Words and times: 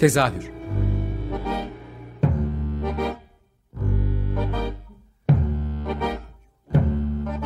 Tezahür 0.00 0.50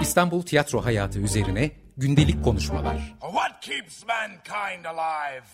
İstanbul 0.09 0.43
tiyatro 0.43 0.85
hayatı 0.85 1.19
üzerine 1.19 1.71
gündelik 1.97 2.45
konuşmalar. 2.45 3.15
What 3.21 3.61
keeps 3.61 4.05
mankind 4.07 4.85
alive? 4.85 5.45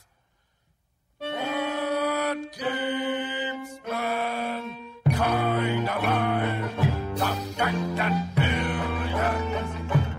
What 1.19 2.53
keeps 2.53 3.71
mankind 3.91 5.89
alive? 5.89 6.71
The 7.17 7.35
fact 7.57 7.97
that 7.97 8.37
billions 8.37 9.71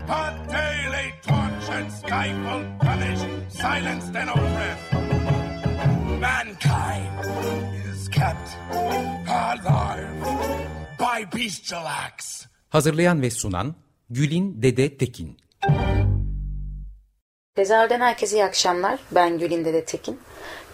are 0.09 0.33
daily 0.47 1.13
tortured, 1.21 1.91
stifled, 1.91 2.79
punished, 2.79 3.25
silenced, 3.49 4.15
and 4.15 4.29
oppressed. 4.29 4.94
Mankind 6.55 7.25
is 7.91 8.09
kept 8.09 8.49
alive 9.27 10.09
by 10.99 11.37
bestial 11.37 11.85
acts. 11.85 12.45
Hazırlayan 12.69 13.21
ve 13.21 13.29
sunan 13.29 13.75
Gülin 14.09 14.61
Dede 14.61 14.97
Tekin. 14.97 15.37
Tezahürden 17.55 17.99
herkese 17.99 18.37
iyi 18.37 18.45
akşamlar. 18.45 18.99
Ben 19.11 19.39
Gülin 19.39 19.65
Dede 19.65 19.85
Tekin. 19.85 20.19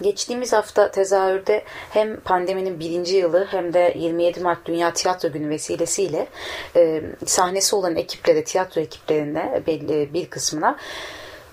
Geçtiğimiz 0.01 0.53
hafta 0.53 0.91
tezahürde 0.91 1.63
hem 1.89 2.19
pandeminin 2.19 2.79
birinci 2.79 3.15
yılı 3.15 3.47
hem 3.51 3.73
de 3.73 3.93
27 3.97 4.39
Mart 4.39 4.65
Dünya 4.65 4.93
Tiyatro 4.93 5.31
Günü 5.31 5.49
vesilesiyle 5.49 6.27
e, 6.75 7.01
sahnesi 7.25 7.75
olan 7.75 7.95
ekiplere, 7.95 8.43
tiyatro 8.43 8.81
ekiplerine 8.81 9.63
belli 9.67 10.13
bir 10.13 10.29
kısmına 10.29 10.77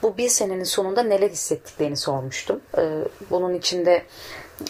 bu 0.02 0.16
bir 0.16 0.28
senenin 0.28 0.64
sonunda 0.64 1.02
neler 1.02 1.30
hissettiklerini 1.30 1.96
sormuştum. 1.96 2.60
E, 2.78 2.82
bunun 3.30 3.54
içinde 3.54 4.02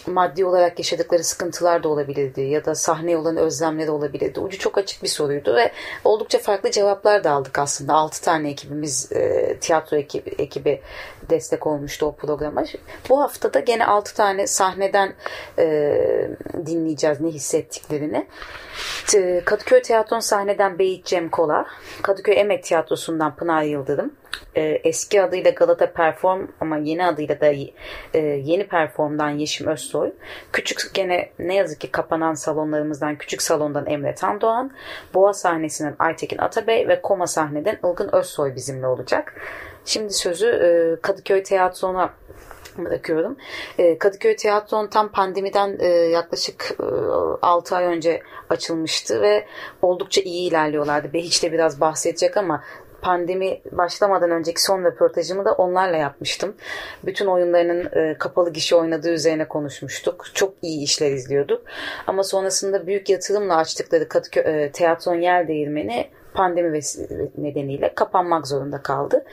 maddi 0.07 0.45
olarak 0.45 0.79
yaşadıkları 0.79 1.23
sıkıntılar 1.23 1.83
da 1.83 1.89
olabilirdi 1.89 2.41
ya 2.41 2.65
da 2.65 2.75
sahneye 2.75 3.17
olan 3.17 3.37
özlemleri 3.37 3.91
olabilirdi. 3.91 4.39
Ucu 4.39 4.57
çok 4.57 4.77
açık 4.77 5.03
bir 5.03 5.07
soruydu 5.07 5.55
ve 5.55 5.71
oldukça 6.03 6.39
farklı 6.39 6.71
cevaplar 6.71 7.23
da 7.23 7.31
aldık 7.31 7.59
aslında. 7.59 7.93
6 7.93 8.21
tane 8.21 8.49
ekibimiz 8.49 9.11
e, 9.11 9.57
tiyatro 9.61 9.97
ekibi, 9.97 10.29
ekibi 10.29 10.81
destek 11.29 11.67
olmuştu 11.67 12.05
o 12.05 12.15
programa. 12.15 12.63
Bu 13.09 13.21
hafta 13.21 13.53
da 13.53 13.59
gene 13.59 13.85
6 13.85 14.15
tane 14.15 14.47
sahneden 14.47 15.13
e, 15.59 16.29
dinleyeceğiz 16.65 17.21
ne 17.21 17.29
hissettiklerini. 17.29 18.27
Kadıköy 19.45 19.81
Tiyatron 19.81 20.19
sahneden 20.19 20.79
Beyit 20.79 21.05
Cem 21.05 21.29
Kola, 21.29 21.65
Kadıköy 22.01 22.39
Emek 22.39 22.63
Tiyatrosu'ndan 22.63 23.35
Pınar 23.35 23.63
Yıldırım, 23.63 24.13
e, 24.55 24.61
eski 24.61 25.21
adıyla 25.21 25.51
Galata 25.51 25.93
Perform 25.93 26.47
ama 26.59 26.77
yeni 26.77 27.05
adıyla 27.05 27.41
da 27.41 27.47
e, 28.13 28.19
yeni 28.19 28.67
Perform'dan 28.67 29.29
Yeşim 29.29 29.67
Özsoy, 29.67 30.11
küçük 30.51 30.93
gene 30.93 31.29
ne 31.39 31.55
yazık 31.55 31.81
ki 31.81 31.91
kapanan 31.91 32.33
salonlarımızdan 32.33 33.15
Küçük 33.15 33.41
Salon'dan 33.41 33.85
Emre 33.85 34.15
Tandoğan, 34.15 34.71
Boğa 35.13 35.33
sahnesinden 35.33 35.95
Aytekin 35.99 36.37
Atabey 36.37 36.87
ve 36.87 37.01
Koma 37.01 37.27
sahneden 37.27 37.79
Ilgın 37.83 38.09
Özsoy 38.11 38.55
bizimle 38.55 38.87
olacak. 38.87 39.33
Şimdi 39.85 40.13
sözü 40.13 40.47
e, 40.47 41.01
Kadıköy 41.01 41.43
Tiyatrosu'na 41.43 42.13
bırakıyorum. 42.85 43.37
Kadıköy 43.99 44.35
Tiyatron 44.35 44.87
tam 44.87 45.11
pandemiden 45.11 45.79
yaklaşık 46.09 46.77
6 47.41 47.75
ay 47.75 47.85
önce 47.85 48.21
açılmıştı 48.49 49.21
ve 49.21 49.45
oldukça 49.81 50.21
iyi 50.21 50.49
ilerliyorlardı. 50.49 51.13
Behiç 51.13 51.43
de 51.43 51.51
biraz 51.51 51.81
bahsedecek 51.81 52.37
ama 52.37 52.63
pandemi 53.01 53.61
başlamadan 53.71 54.31
önceki 54.31 54.61
son 54.61 54.83
röportajımı 54.83 55.45
da 55.45 55.53
onlarla 55.53 55.97
yapmıştım. 55.97 56.55
Bütün 57.05 57.25
oyunlarının 57.25 57.85
e, 57.85 58.17
kapalı 58.17 58.53
gişe 58.53 58.75
oynadığı 58.75 59.13
üzerine 59.13 59.47
konuşmuştuk. 59.47 60.25
Çok 60.33 60.53
iyi 60.61 60.83
işler 60.83 61.11
izliyorduk. 61.11 61.61
Ama 62.07 62.23
sonrasında 62.23 62.87
büyük 62.87 63.09
yatırımla 63.09 63.55
açtıkları 63.55 64.07
Kadıköy 64.07 64.43
e, 64.43 65.19
Yer 65.19 65.47
Değirmeni 65.47 66.09
pandemi 66.33 66.79
nedeniyle 67.37 67.93
kapanmak 67.95 68.47
zorunda 68.47 68.81
kaldı. 68.81 69.25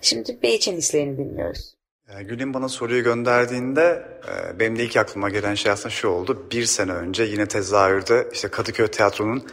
Şimdi 0.00 0.42
Beyçin 0.42 0.76
hislerini 0.76 1.18
dinliyoruz. 1.18 1.79
Gül'ün 2.18 2.54
bana 2.54 2.68
soruyu 2.68 3.04
gönderdiğinde 3.04 4.08
e, 4.28 4.60
benim 4.60 4.78
de 4.78 4.84
ilk 4.84 4.96
aklıma 4.96 5.28
gelen 5.28 5.54
şey 5.54 5.72
aslında 5.72 5.90
şu 5.90 6.08
oldu. 6.08 6.46
Bir 6.52 6.64
sene 6.64 6.92
önce 6.92 7.22
yine 7.22 7.46
tezahürde 7.46 8.28
işte 8.32 8.48
Kadıköy 8.48 8.86
Tiyatro'nun 8.86 9.46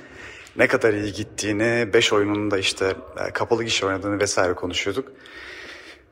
ne 0.57 0.67
kadar 0.67 0.93
iyi 0.93 1.13
gittiğini, 1.13 1.93
5 1.93 2.13
oyunun 2.13 2.51
da 2.51 2.57
işte 2.57 2.95
e, 3.27 3.31
kapalı 3.31 3.63
gişe 3.63 3.85
oynadığını 3.85 4.19
vesaire 4.19 4.53
konuşuyorduk. 4.53 5.11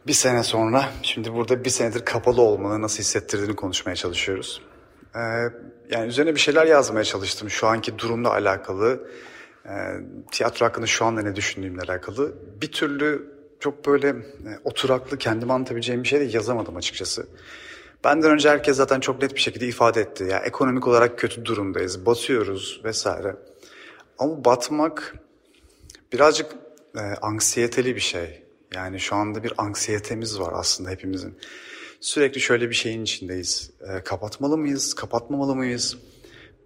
Bir 0.07 0.13
sene 0.13 0.44
sonra, 0.44 0.89
şimdi 1.01 1.33
burada 1.33 1.66
bir 1.66 1.69
senedir 1.69 2.06
kapalı 2.06 2.41
olmanı 2.41 2.81
nasıl 2.81 3.00
hissettirdiğini 3.00 3.56
konuşmaya 3.56 3.95
çalışıyoruz. 3.95 4.62
Ee, 5.16 5.19
yani 5.89 6.07
üzerine 6.07 6.35
bir 6.35 6.39
şeyler 6.39 6.66
yazmaya 6.66 7.03
çalıştım 7.03 7.50
şu 7.50 7.67
anki 7.67 8.00
durumla 8.00 8.29
alakalı, 8.29 9.07
e, 9.66 9.72
tiyatro 10.31 10.66
hakkında 10.66 10.85
şu 10.85 11.06
anda 11.06 11.22
ne 11.22 11.35
düşündüğümle 11.35 11.81
alakalı. 11.81 12.35
Bir 12.62 12.72
türlü 12.72 13.35
çok 13.60 13.86
böyle 13.86 14.08
e, 14.08 14.60
oturaklı 14.64 15.18
kendime 15.18 15.54
anlatabileceğim 15.54 16.04
bir 16.04 16.08
şey 16.08 16.20
de 16.20 16.24
yazamadım 16.24 16.76
açıkçası. 16.76 17.28
Benden 18.04 18.32
önce 18.32 18.50
herkes 18.50 18.78
zaten 18.78 19.00
çok 19.00 19.22
net 19.22 19.36
bir 19.36 19.40
şekilde 19.40 19.68
ifade 19.68 20.02
etti. 20.02 20.24
Ya 20.24 20.30
yani 20.30 20.46
ekonomik 20.46 20.88
olarak 20.88 21.20
kötü 21.20 21.46
durumdayız, 21.46 22.06
batıyoruz 22.06 22.82
vesaire. 22.84 23.36
Ama 24.20 24.46
batmak 24.46 25.16
birazcık 26.14 26.52
e, 26.96 27.00
anksiyeteli 27.00 27.96
bir 27.96 28.02
şey. 28.02 28.44
Yani 28.76 29.00
şu 29.00 29.16
anda 29.16 29.44
bir 29.44 29.54
anksiyetemiz 29.58 30.40
var 30.40 30.54
aslında 30.56 30.90
hepimizin. 30.90 31.38
Sürekli 32.00 32.42
şöyle 32.42 32.70
bir 32.70 32.76
şeyin 32.76 33.04
içindeyiz. 33.04 33.72
E, 33.82 34.04
kapatmalı 34.04 34.58
mıyız, 34.58 34.94
kapatmamalı 34.94 35.56
mıyız? 35.56 35.98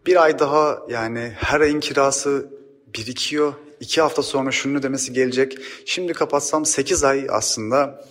Bir 0.06 0.24
ay 0.24 0.40
daha 0.40 0.80
yani 0.90 1.34
her 1.36 1.62
ayın 1.62 1.80
kirası 1.80 2.50
birikiyor. 2.96 3.54
İki 3.80 4.02
hafta 4.02 4.24
sonra 4.24 4.52
şunu 4.52 4.84
demesi 4.84 5.14
gelecek. 5.14 5.58
Şimdi 5.86 6.14
kapatsam 6.14 6.66
sekiz 6.66 7.04
ay 7.04 7.28
aslında 7.30 8.06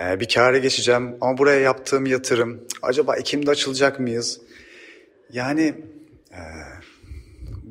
e, 0.00 0.20
bir 0.20 0.28
kâra 0.28 0.58
geçeceğim. 0.58 1.16
Ama 1.20 1.38
buraya 1.38 1.60
yaptığım 1.60 2.06
yatırım 2.06 2.60
acaba 2.82 3.16
Ekim'de 3.16 3.50
açılacak 3.50 4.00
mıyız? 4.00 4.40
Yani... 5.32 5.74
E, 6.32 6.40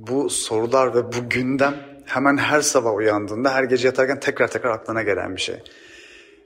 bu 0.07 0.29
sorular 0.29 0.95
ve 0.95 1.06
bu 1.06 1.29
gündem 1.29 1.75
hemen 2.06 2.38
her 2.38 2.62
sabah 2.62 2.95
uyandığında, 2.95 3.53
her 3.53 3.63
gece 3.63 3.88
yatarken 3.88 4.19
tekrar 4.19 4.47
tekrar 4.47 4.72
aklına 4.72 5.03
gelen 5.03 5.35
bir 5.35 5.41
şey. 5.41 5.56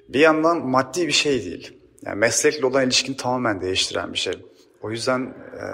Bir 0.09 0.19
yandan 0.19 0.67
maddi 0.67 1.07
bir 1.07 1.11
şey 1.11 1.45
değil. 1.45 1.77
Yani 2.05 2.19
meslekle 2.19 2.65
olan 2.65 2.85
ilişkini 2.85 3.17
tamamen 3.17 3.61
değiştiren 3.61 4.13
bir 4.13 4.17
şey. 4.17 4.33
O 4.81 4.91
yüzden 4.91 5.21
e, 5.21 5.65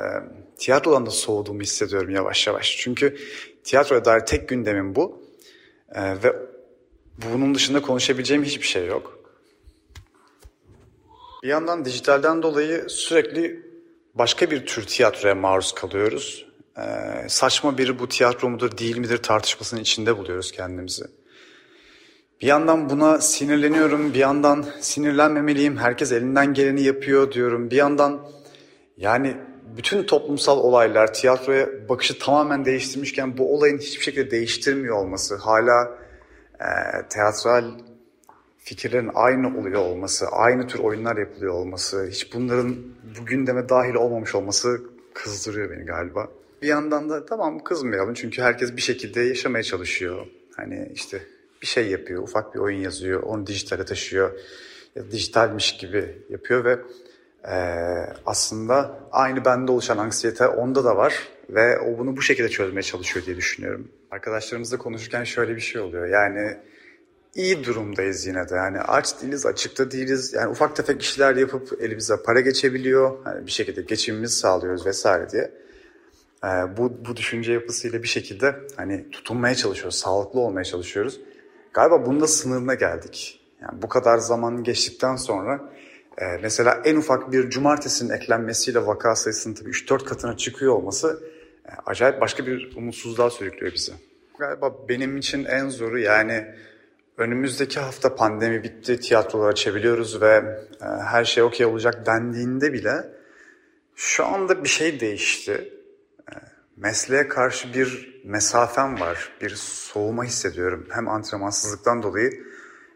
tiyatrodan 0.57 1.05
da 1.05 1.09
soğuduğumu 1.09 1.61
hissediyorum 1.61 2.09
yavaş 2.09 2.47
yavaş. 2.47 2.77
Çünkü 2.77 3.17
tiyatroya 3.63 4.05
dair 4.05 4.19
tek 4.19 4.49
gündemim 4.49 4.95
bu. 4.95 5.20
E, 5.95 6.23
ve 6.23 6.35
bunun 7.17 7.55
dışında 7.55 7.81
konuşabileceğim 7.81 8.43
hiçbir 8.43 8.67
şey 8.67 8.87
yok. 8.87 9.19
Bir 11.43 11.47
yandan 11.47 11.85
dijitalden 11.85 12.43
dolayı 12.43 12.89
sürekli 12.89 13.65
başka 14.15 14.51
bir 14.51 14.65
tür 14.65 14.87
tiyatroya 14.87 15.35
maruz 15.35 15.71
kalıyoruz 15.71 16.51
e, 16.77 16.83
saçma 17.29 17.77
biri 17.77 17.99
bu 17.99 18.07
tiyatro 18.07 18.49
mudur 18.49 18.77
değil 18.77 18.97
midir 18.97 19.17
tartışmasının 19.17 19.81
içinde 19.81 20.17
buluyoruz 20.17 20.51
kendimizi. 20.51 21.05
Bir 22.41 22.47
yandan 22.47 22.89
buna 22.89 23.21
sinirleniyorum, 23.21 24.13
bir 24.13 24.19
yandan 24.19 24.65
sinirlenmemeliyim, 24.79 25.77
herkes 25.77 26.11
elinden 26.11 26.53
geleni 26.53 26.81
yapıyor 26.81 27.31
diyorum. 27.31 27.71
Bir 27.71 27.75
yandan 27.75 28.27
yani 28.97 29.37
bütün 29.77 30.03
toplumsal 30.03 30.57
olaylar 30.59 31.13
tiyatroya 31.13 31.89
bakışı 31.89 32.19
tamamen 32.19 32.65
değiştirmişken 32.65 33.37
bu 33.37 33.55
olayın 33.55 33.77
hiçbir 33.77 34.03
şekilde 34.03 34.31
değiştirmiyor 34.31 34.97
olması, 34.97 35.35
hala 35.35 35.97
e, 36.59 36.67
teatral 37.09 37.65
fikirlerin 38.57 39.11
aynı 39.13 39.59
oluyor 39.59 39.81
olması, 39.81 40.27
aynı 40.27 40.67
tür 40.67 40.79
oyunlar 40.79 41.17
yapılıyor 41.17 41.53
olması, 41.53 42.07
hiç 42.11 42.33
bunların 42.33 42.75
bu 43.19 43.25
gündeme 43.25 43.69
dahil 43.69 43.93
olmamış 43.93 44.35
olması 44.35 44.81
kızdırıyor 45.13 45.71
beni 45.71 45.85
galiba. 45.85 46.27
Bir 46.61 46.67
yandan 46.67 47.09
da 47.09 47.25
tamam 47.25 47.63
kızmayalım 47.63 48.13
çünkü 48.13 48.41
herkes 48.41 48.75
bir 48.75 48.81
şekilde 48.81 49.21
yaşamaya 49.21 49.63
çalışıyor. 49.63 50.25
Hani 50.55 50.91
işte 50.93 51.21
bir 51.61 51.67
şey 51.67 51.87
yapıyor, 51.87 52.23
ufak 52.23 52.55
bir 52.55 52.59
oyun 52.59 52.79
yazıyor, 52.79 53.23
onu 53.23 53.47
dijitale 53.47 53.85
taşıyor. 53.85 54.39
Ya 54.95 55.11
dijitalmiş 55.11 55.77
gibi 55.77 56.17
yapıyor 56.29 56.65
ve 56.65 56.79
e, 57.47 57.55
aslında 58.25 58.99
aynı 59.11 59.45
bende 59.45 59.71
oluşan 59.71 59.97
anksiyete 59.97 60.47
onda 60.47 60.83
da 60.83 60.97
var 60.97 61.27
ve 61.49 61.79
o 61.79 61.97
bunu 61.97 62.17
bu 62.17 62.21
şekilde 62.21 62.49
çözmeye 62.49 62.81
çalışıyor 62.81 63.25
diye 63.25 63.37
düşünüyorum. 63.37 63.91
Arkadaşlarımızla 64.11 64.77
konuşurken 64.77 65.23
şöyle 65.23 65.55
bir 65.55 65.61
şey 65.61 65.81
oluyor 65.81 66.07
yani 66.07 66.57
iyi 67.35 67.63
durumdayız 67.63 68.27
yine 68.27 68.49
de 68.49 68.55
yani 68.55 68.79
aç 68.79 69.21
değiliz 69.21 69.45
açıkta 69.45 69.91
değiliz 69.91 70.33
yani 70.33 70.47
ufak 70.47 70.75
tefek 70.75 71.01
işler 71.01 71.35
yapıp 71.35 71.81
elimize 71.81 72.15
para 72.25 72.39
geçebiliyor 72.39 73.17
yani 73.25 73.45
bir 73.45 73.51
şekilde 73.51 73.81
geçimimizi 73.81 74.35
sağlıyoruz 74.35 74.85
vesaire 74.85 75.29
diye 75.29 75.51
e, 76.43 76.77
bu, 76.77 76.93
bu 77.07 77.15
düşünce 77.15 77.53
yapısıyla 77.53 78.03
bir 78.03 78.07
şekilde 78.07 78.55
hani 78.77 79.11
tutunmaya 79.11 79.55
çalışıyoruz, 79.55 79.99
sağlıklı 79.99 80.39
olmaya 80.39 80.63
çalışıyoruz. 80.63 81.21
Galiba 81.73 82.05
bunda 82.05 82.27
sınırına 82.27 82.73
geldik. 82.73 83.41
Yani 83.61 83.81
bu 83.81 83.89
kadar 83.89 84.17
zaman 84.17 84.63
geçtikten 84.63 85.15
sonra 85.15 85.73
Ee, 86.17 86.37
mesela 86.41 86.81
en 86.85 86.95
ufak 86.95 87.31
bir 87.31 87.49
cumartesinin 87.49 88.09
eklenmesiyle 88.09 88.85
vaka 88.85 89.15
sayısının 89.15 89.53
tabii 89.53 89.69
3-4 89.69 90.05
katına 90.05 90.37
çıkıyor 90.37 90.73
olması 90.73 91.23
e, 91.65 91.71
acayip 91.85 92.21
başka 92.21 92.45
bir 92.45 92.75
umutsuzluğa 92.75 93.29
sürüklüyor 93.29 93.73
bizi. 93.73 93.93
Galiba 94.39 94.75
benim 94.89 95.17
için 95.17 95.45
en 95.45 95.69
zoru 95.69 95.99
yani 95.99 96.55
önümüzdeki 97.17 97.79
hafta 97.79 98.15
pandemi 98.15 98.63
bitti, 98.63 98.99
tiyatroları 98.99 99.49
açabiliyoruz 99.49 100.21
ve 100.21 100.35
e, 100.81 100.85
her 100.85 101.25
şey 101.25 101.43
okey 101.43 101.65
olacak 101.65 102.05
dendiğinde 102.05 102.73
bile 102.73 103.09
şu 103.95 104.25
anda 104.25 104.63
bir 104.63 104.69
şey 104.69 104.99
değişti. 104.99 105.73
E, 106.31 106.33
mesleğe 106.77 107.27
karşı 107.27 107.73
bir 107.73 108.21
mesafem 108.25 108.99
var, 108.99 109.31
bir 109.41 109.49
soğuma 109.55 110.23
hissediyorum. 110.23 110.87
Hem 110.89 111.07
antrenmansızlıktan 111.07 112.03
dolayı 112.03 112.31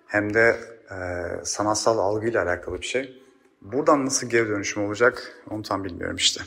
hem 0.07 0.33
de 0.33 0.74
e, 0.91 0.95
sanatsal 1.43 1.97
algıyla 1.97 2.43
alakalı 2.43 2.81
bir 2.81 2.85
şey. 2.85 3.21
Buradan 3.61 4.05
nasıl 4.05 4.29
geri 4.29 4.49
dönüşüm 4.49 4.85
olacak 4.85 5.43
onu 5.49 5.61
tam 5.61 5.83
bilmiyorum 5.83 6.15
işte 6.15 6.41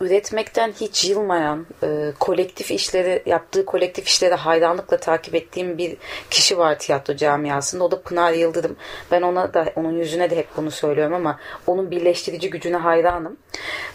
üretmekten 0.00 0.72
hiç 0.72 1.04
yılmayan, 1.04 1.66
e, 1.82 2.12
kolektif 2.20 2.70
işleri, 2.70 3.22
yaptığı 3.26 3.64
kolektif 3.64 4.06
işleri 4.06 4.34
hayranlıkla 4.34 4.96
takip 4.96 5.34
ettiğim 5.34 5.78
bir 5.78 5.96
kişi 6.30 6.58
var 6.58 6.78
tiyatro 6.78 7.16
camiasında. 7.16 7.84
O 7.84 7.90
da 7.90 8.02
Pınar 8.02 8.32
Yıldırım. 8.32 8.76
Ben 9.10 9.22
ona 9.22 9.54
da, 9.54 9.72
onun 9.76 9.92
yüzüne 9.92 10.30
de 10.30 10.36
hep 10.36 10.48
bunu 10.56 10.70
söylüyorum 10.70 11.14
ama 11.14 11.38
onun 11.66 11.90
birleştirici 11.90 12.50
gücüne 12.50 12.76
hayranım. 12.76 13.36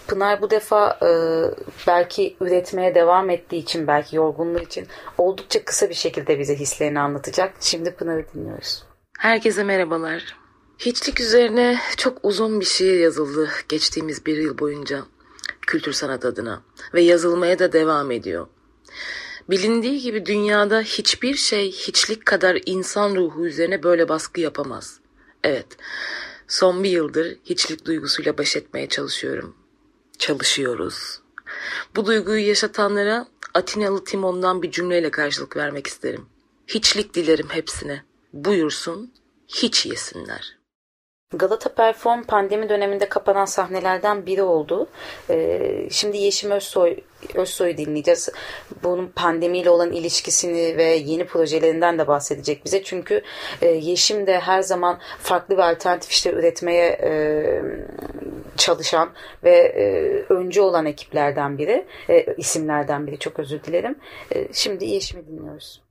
Pınar 0.07 0.42
bu 0.42 0.50
defa 0.50 0.98
e, 1.01 1.10
belki 1.88 2.38
üretmeye 2.42 2.96
devam 2.96 3.30
ettiği 3.30 3.57
için, 3.57 3.88
belki 3.88 4.16
yorgunluğu 4.16 4.60
için 4.60 4.88
oldukça 5.18 5.66
kısa 5.66 5.89
bir 5.89 5.94
şekilde 5.94 6.39
bize 6.39 6.56
hislerini 6.56 7.00
anlatacak. 7.00 7.54
Şimdi 7.60 7.92
Pınar'ı 7.96 8.25
dinliyoruz. 8.34 8.93
Herkese 9.24 9.64
merhabalar. 9.64 10.36
Hiçlik 10.80 11.20
üzerine 11.20 11.80
çok 11.98 12.18
uzun 12.24 12.60
bir 12.60 12.66
şiir 12.66 13.00
yazıldı 13.00 13.50
geçtiğimiz 13.70 14.25
bir 14.25 14.38
yıl 14.38 14.58
boyunca 14.58 15.04
kültür 15.68 15.94
sanat 15.94 16.25
adına 16.25 16.64
ve 16.94 17.02
yazılmaya 17.02 17.60
da 17.60 17.74
devam 17.74 18.12
ediyor. 18.12 18.48
Bilindiği 19.50 20.02
gibi 20.02 20.25
dünyada 20.25 20.81
hiçbir 20.81 21.36
şey 21.36 21.72
hiçlik 21.72 22.25
kadar 22.25 22.60
insan 22.66 23.16
ruhu 23.16 23.46
üzerine 23.46 23.84
böyle 23.84 24.10
baskı 24.10 24.42
yapamaz. 24.42 25.00
Evet, 25.44 25.68
son 26.48 26.84
bir 26.84 26.90
yıldır 26.90 27.38
hiçlik 27.46 27.86
duygusuyla 27.86 28.38
baş 28.38 28.56
etmeye 28.56 28.90
çalışıyorum. 28.90 29.56
Çalışıyoruz. 30.18 31.22
Bu 31.96 32.06
duyguyu 32.06 32.48
yaşatanlara 32.48 33.28
Atinalı 33.54 34.04
Timon'dan 34.04 34.62
bir 34.62 34.72
cümleyle 34.72 35.12
karşılık 35.12 35.58
vermek 35.58 35.88
isterim. 35.88 36.25
Hiçlik 36.68 37.14
dilerim 37.14 37.50
hepsine. 37.50 38.04
Buyursun, 38.34 39.14
hiç 39.48 39.86
yesinler.'' 39.86 40.64
Galata 41.34 41.74
Perform 41.74 42.24
pandemi 42.24 42.70
döneminde 42.70 43.10
kapanan 43.10 43.46
sahnelerden 43.46 44.26
biri 44.26 44.44
oldu. 44.44 44.88
Ee, 45.30 45.88
şimdi 45.92 46.18
Yeşim 46.18 46.52
Özsoy 46.52 46.98
Özsoy'u 47.36 47.78
dinleyeceğiz. 47.78 48.30
Bunun 48.84 49.08
pandemiyle 49.08 49.70
olan 49.70 49.92
ilişkisini 49.92 50.78
ve 50.78 50.84
yeni 50.84 51.26
projelerinden 51.26 52.00
de 52.00 52.08
bahsedecek 52.08 52.66
bize. 52.66 52.84
Çünkü 52.84 53.22
e, 53.62 53.68
Yeşim 53.68 54.28
de 54.28 54.40
her 54.40 54.62
zaman 54.62 55.00
farklı 55.20 55.58
ve 55.58 55.64
alternatif 55.64 56.12
işler 56.12 56.34
üretmeye 56.34 56.88
e, 56.88 57.12
çalışan 58.58 59.10
ve 59.44 59.56
e, 59.56 59.84
öncü 60.34 60.62
olan 60.62 60.86
ekiplerden 60.86 61.58
biri, 61.58 61.86
e, 62.10 62.26
isimlerden 62.38 63.08
biri. 63.08 63.20
Çok 63.20 63.40
özür 63.40 63.64
dilerim. 63.64 63.96
E, 64.36 64.54
şimdi 64.54 64.86
Yeşim'i 64.86 65.28
dinliyoruz. 65.28 65.83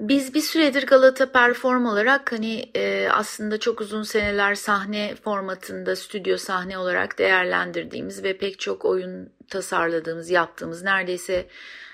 Biz 0.00 0.34
bir 0.34 0.40
süredir 0.40 0.86
Galata 0.86 1.32
Perform 1.32 1.86
olarak 1.86 2.32
hani 2.32 2.70
e, 2.74 3.08
aslında 3.08 3.58
çok 3.60 3.80
uzun 3.80 4.02
seneler 4.02 4.54
sahne 4.54 5.14
formatında 5.24 5.96
stüdyo 5.96 6.36
sahne 6.36 6.78
olarak 6.78 7.18
değerlendirdiğimiz 7.18 8.22
ve 8.24 8.38
pek 8.38 8.58
çok 8.58 8.84
oyun 8.84 9.32
tasarladığımız, 9.48 10.30
yaptığımız 10.30 10.82
neredeyse 10.82 11.46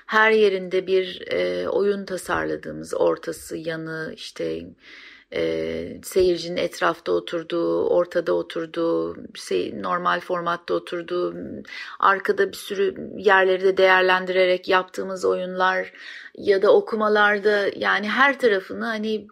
her 0.07 0.31
yerinde 0.31 0.87
bir 0.87 1.33
e, 1.33 1.69
oyun 1.69 2.05
tasarladığımız 2.05 2.95
ortası, 2.95 3.57
yanı, 3.57 4.13
işte 4.17 4.63
e, 5.33 6.01
seyircinin 6.03 6.57
etrafta 6.57 7.13
oturduğu, 7.13 7.89
ortada 7.89 8.33
oturduğu, 8.33 9.17
şey, 9.35 9.83
normal 9.83 10.21
formatta 10.21 10.75
oturduğu, 10.75 11.35
arkada 11.99 12.49
bir 12.49 12.57
sürü 12.57 13.11
yerleri 13.17 13.65
de 13.65 13.77
değerlendirerek 13.77 14.69
yaptığımız 14.69 15.25
oyunlar 15.25 15.93
ya 16.35 16.63
da 16.63 16.73
okumalarda 16.73 17.71
yani 17.77 18.09
her 18.09 18.39
tarafını 18.39 18.85
hani 18.85 19.27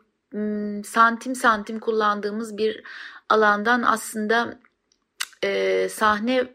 santim 0.84 1.34
santim 1.34 1.80
kullandığımız 1.80 2.56
bir 2.58 2.82
alandan 3.28 3.82
aslında 3.82 4.58
e, 5.44 5.88
sahne 5.88 6.46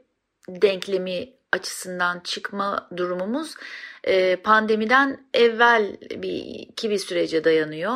denklemi 0.50 1.34
açısından 1.52 2.20
çıkma 2.20 2.90
durumumuz 2.98 3.56
e, 4.04 4.36
pandemiden 4.36 5.28
evvel 5.34 5.98
bir 6.02 6.34
iki 6.44 6.90
bir 6.90 6.98
sürece 6.98 7.44
dayanıyor. 7.44 7.94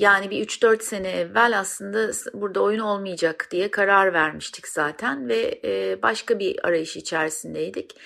Yani 0.00 0.30
bir 0.30 0.46
3-4 0.46 0.82
sene 0.82 1.10
evvel 1.10 1.58
aslında 1.58 2.10
burada 2.34 2.60
oyun 2.62 2.78
olmayacak 2.78 3.48
diye 3.50 3.70
karar 3.70 4.12
vermiştik 4.12 4.68
zaten 4.68 5.28
ve 5.28 5.60
e, 5.64 6.02
başka 6.02 6.38
bir 6.38 6.66
arayış 6.66 6.96
içerisindeydik. 6.96 7.96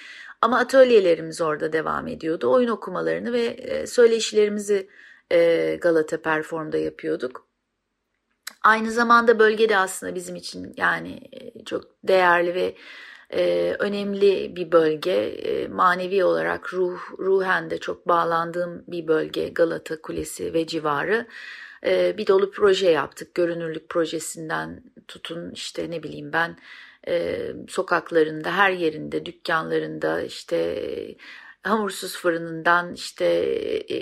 Ama 0.42 0.58
atölyelerimiz 0.58 1.40
orada 1.40 1.72
devam 1.72 2.06
ediyordu. 2.08 2.52
Oyun 2.52 2.68
okumalarını 2.68 3.32
ve 3.32 3.44
e, 3.44 3.86
söyleşilerimizi 3.86 4.88
e, 5.32 5.78
Galata 5.80 6.22
Perform'da 6.22 6.78
yapıyorduk. 6.78 7.46
Aynı 8.62 8.90
zamanda 8.90 9.38
bölgede 9.38 9.76
aslında 9.76 10.14
bizim 10.14 10.36
için 10.36 10.74
yani 10.76 11.20
çok 11.66 11.84
değerli 12.04 12.54
ve 12.54 12.74
önemli 13.78 14.56
bir 14.56 14.72
bölge. 14.72 15.38
Manevi 15.70 16.24
olarak 16.24 16.74
ruh 16.74 17.00
ruhen 17.18 17.70
de 17.70 17.78
çok 17.78 18.08
bağlandığım 18.08 18.84
bir 18.88 19.08
bölge 19.08 19.48
Galata 19.48 20.02
Kulesi 20.02 20.54
ve 20.54 20.66
civarı. 20.66 21.26
E, 21.84 22.18
bir 22.18 22.26
dolu 22.26 22.50
proje 22.50 22.90
yaptık. 22.90 23.34
Görünürlük 23.34 23.88
projesinden 23.88 24.82
tutun 25.08 25.50
işte 25.50 25.90
ne 25.90 26.02
bileyim 26.02 26.32
ben 26.32 26.56
e, 27.08 27.46
sokaklarında 27.68 28.56
her 28.56 28.70
yerinde 28.70 29.26
dükkanlarında 29.26 30.22
işte 30.22 30.86
hamursuz 31.62 32.16
fırınından 32.16 32.94
işte 32.94 33.24
e, 33.88 33.98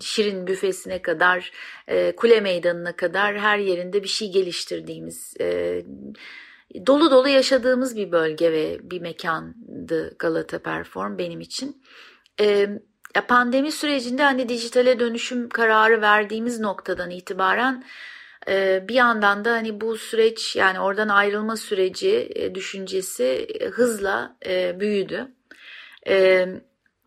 şirin 0.00 0.46
büfesine 0.46 1.02
kadar 1.02 1.52
e, 1.88 2.16
kule 2.16 2.40
meydanına 2.40 2.96
kadar 2.96 3.38
her 3.38 3.58
yerinde 3.58 4.02
bir 4.02 4.08
şey 4.08 4.32
geliştirdiğimiz 4.32 5.34
e, 5.40 5.82
dolu 6.86 7.10
dolu 7.10 7.28
yaşadığımız 7.28 7.96
bir 7.96 8.12
bölge 8.12 8.52
ve 8.52 8.78
bir 8.82 9.00
mekandı 9.00 10.16
Galata 10.18 10.58
Perform 10.58 11.18
benim 11.18 11.40
için. 11.40 11.82
E, 12.40 12.68
pandemi 13.28 13.72
sürecinde 13.72 14.22
hani 14.22 14.48
dijitale 14.48 15.00
dönüşüm 15.00 15.48
kararı 15.48 16.00
verdiğimiz 16.00 16.60
noktadan 16.60 17.10
itibaren 17.10 17.84
e, 18.48 18.84
bir 18.88 18.94
yandan 18.94 19.44
da 19.44 19.52
hani 19.52 19.80
bu 19.80 19.96
süreç 19.96 20.56
yani 20.56 20.80
oradan 20.80 21.08
ayrılma 21.08 21.56
süreci 21.56 22.32
e, 22.34 22.54
düşüncesi 22.54 23.24
e, 23.60 23.66
hızla 23.66 24.36
büyüdü. 24.80 25.28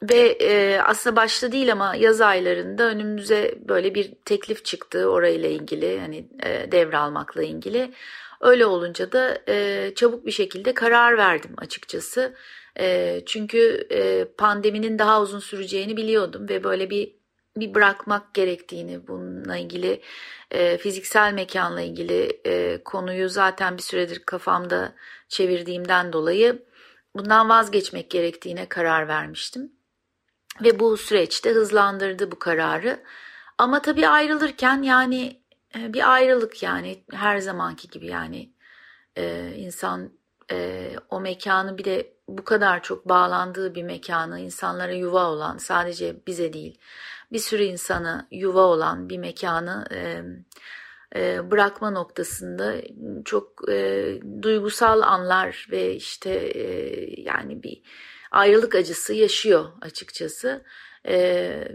Ve 0.03 0.37
e, 0.41 0.79
aslında 0.81 1.15
başta 1.15 1.51
değil 1.51 1.71
ama 1.71 1.95
yaz 1.95 2.21
aylarında 2.21 2.83
önümüze 2.83 3.55
böyle 3.67 3.95
bir 3.95 4.13
teklif 4.25 4.65
çıktı 4.65 5.05
orayla 5.09 5.49
ilgili 5.49 5.99
hani 5.99 6.27
e, 6.43 6.71
devralmakla 6.71 7.43
ilgili. 7.43 7.93
Öyle 8.41 8.65
olunca 8.65 9.11
da 9.11 9.37
e, 9.49 9.91
çabuk 9.95 10.25
bir 10.25 10.31
şekilde 10.31 10.73
karar 10.73 11.17
verdim 11.17 11.51
açıkçası. 11.57 12.35
E, 12.79 13.21
çünkü 13.25 13.87
e, 13.91 14.25
pandeminin 14.37 14.99
daha 14.99 15.21
uzun 15.21 15.39
süreceğini 15.39 15.97
biliyordum 15.97 16.49
ve 16.49 16.63
böyle 16.63 16.89
bir 16.89 17.15
bir 17.57 17.73
bırakmak 17.73 18.33
gerektiğini 18.33 19.07
bununla 19.07 19.57
ilgili 19.57 20.01
e, 20.51 20.77
fiziksel 20.77 21.33
mekanla 21.33 21.81
ilgili 21.81 22.41
e, 22.45 22.83
konuyu 22.83 23.29
zaten 23.29 23.77
bir 23.77 23.81
süredir 23.81 24.19
kafamda 24.19 24.95
çevirdiğimden 25.29 26.13
dolayı 26.13 26.65
bundan 27.15 27.49
vazgeçmek 27.49 28.11
gerektiğine 28.11 28.69
karar 28.69 29.07
vermiştim. 29.07 29.71
Ve 30.63 30.79
bu 30.79 30.97
süreçte 30.97 31.51
hızlandırdı 31.51 32.31
bu 32.31 32.39
kararı. 32.39 33.03
Ama 33.57 33.81
tabii 33.81 34.07
ayrılırken 34.07 34.81
yani 34.81 35.41
ee, 35.75 35.93
bir 35.93 36.13
ayrılık 36.13 36.63
yani 36.63 37.03
her 37.11 37.37
zamanki 37.37 37.87
gibi 37.87 38.07
yani 38.07 38.53
e, 39.17 39.53
insan 39.55 40.11
e, 40.51 40.89
o 41.09 41.21
mekanı 41.21 41.77
bir 41.77 41.85
de 41.85 42.13
bu 42.27 42.43
kadar 42.43 42.83
çok 42.83 43.09
bağlandığı 43.09 43.75
bir 43.75 43.83
mekanı 43.83 44.39
insanlara 44.39 44.93
yuva 44.93 45.25
olan 45.25 45.57
sadece 45.57 46.25
bize 46.27 46.53
değil 46.53 46.79
bir 47.31 47.39
sürü 47.39 47.63
insana 47.63 48.27
yuva 48.31 48.61
olan 48.61 49.09
bir 49.09 49.17
mekanı 49.17 49.85
e, 49.91 50.23
e, 51.15 51.51
bırakma 51.51 51.91
noktasında 51.91 52.75
çok 53.25 53.69
e, 53.69 54.19
duygusal 54.41 55.01
anlar 55.01 55.67
ve 55.71 55.95
işte 55.95 56.29
e, 56.33 56.65
yani 57.21 57.63
bir 57.63 57.81
ayrılık 58.31 58.75
acısı 58.75 59.13
yaşıyor 59.13 59.65
açıkçası. 59.81 60.63
E, 61.07 61.17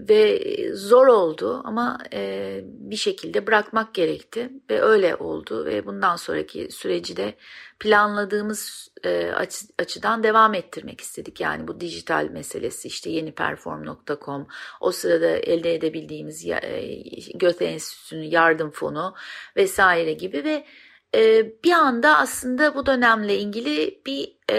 ve 0.08 0.42
zor 0.75 1.06
oldu 1.06 1.62
ama 1.64 1.98
e, 2.12 2.60
bir 2.64 2.96
şekilde 2.96 3.46
bırakmak 3.46 3.94
gerekti 3.94 4.50
ve 4.70 4.82
öyle 4.82 5.16
oldu 5.16 5.64
ve 5.64 5.86
bundan 5.86 6.16
sonraki 6.16 6.70
süreci 6.70 7.16
de 7.16 7.34
planladığımız 7.80 8.88
e, 9.04 9.30
açı, 9.30 9.66
açıdan 9.78 10.22
devam 10.22 10.54
ettirmek 10.54 11.00
istedik. 11.00 11.40
Yani 11.40 11.68
bu 11.68 11.80
dijital 11.80 12.28
meselesi 12.30 12.88
işte 12.88 13.10
yeniperform.com 13.10 14.46
o 14.80 14.92
sırada 14.92 15.28
elde 15.28 15.75
edebildiğimiz 15.75 16.46
e, 16.46 17.02
Göte 17.34 17.64
Enstitüsü'nün 17.64 18.30
yardım 18.30 18.70
fonu 18.70 19.14
vesaire 19.56 20.12
gibi 20.12 20.44
ve 20.44 20.66
e, 21.14 21.52
bir 21.64 21.72
anda 21.72 22.18
aslında 22.18 22.75
bu 22.75 22.86
dönemle 22.86 23.38
ilgili 23.38 24.02
bir 24.06 24.36
e, 24.48 24.56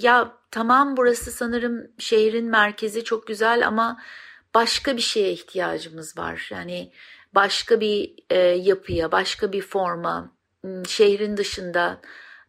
ya 0.00 0.39
tamam 0.50 0.96
burası 0.96 1.30
sanırım 1.30 1.86
şehrin 1.98 2.46
merkezi 2.50 3.04
çok 3.04 3.26
güzel 3.26 3.66
ama 3.66 4.00
başka 4.54 4.96
bir 4.96 5.02
şeye 5.02 5.32
ihtiyacımız 5.32 6.18
var. 6.18 6.48
Yani 6.50 6.92
başka 7.34 7.80
bir 7.80 8.14
e, 8.30 8.38
yapıya, 8.38 9.12
başka 9.12 9.52
bir 9.52 9.62
forma, 9.62 10.32
şehrin 10.88 11.36
dışında 11.36 12.00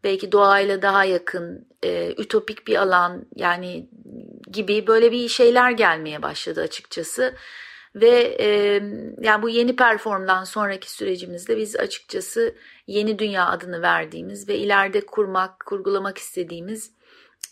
belki 0.04 0.32
doğayla 0.32 0.82
daha 0.82 1.06
yakın, 1.06 1.68
e, 1.84 2.14
ütopik 2.18 2.68
bir 2.68 2.76
alan 2.76 3.26
yani 3.36 3.90
gibi 4.52 4.88
böyle 4.88 5.12
bir 5.12 5.28
şeyler 5.28 5.72
gelmeye 5.72 6.22
başladı 6.22 6.62
açıkçası. 6.62 7.36
Ve 7.96 8.38
e, 8.40 8.48
yani 9.22 9.42
bu 9.42 9.50
yeni 9.50 9.76
performdan 9.76 10.44
sonraki 10.44 10.92
sürecimizde 10.92 11.58
biz 11.58 11.76
açıkçası 11.76 12.56
yeni 12.88 13.20
dünya 13.20 13.48
adını 13.48 13.82
verdiğimiz 13.82 14.50
ve 14.50 14.58
ileride 14.58 15.06
kurmak, 15.06 15.66
kurgulamak 15.66 16.18
istediğimiz 16.18 16.92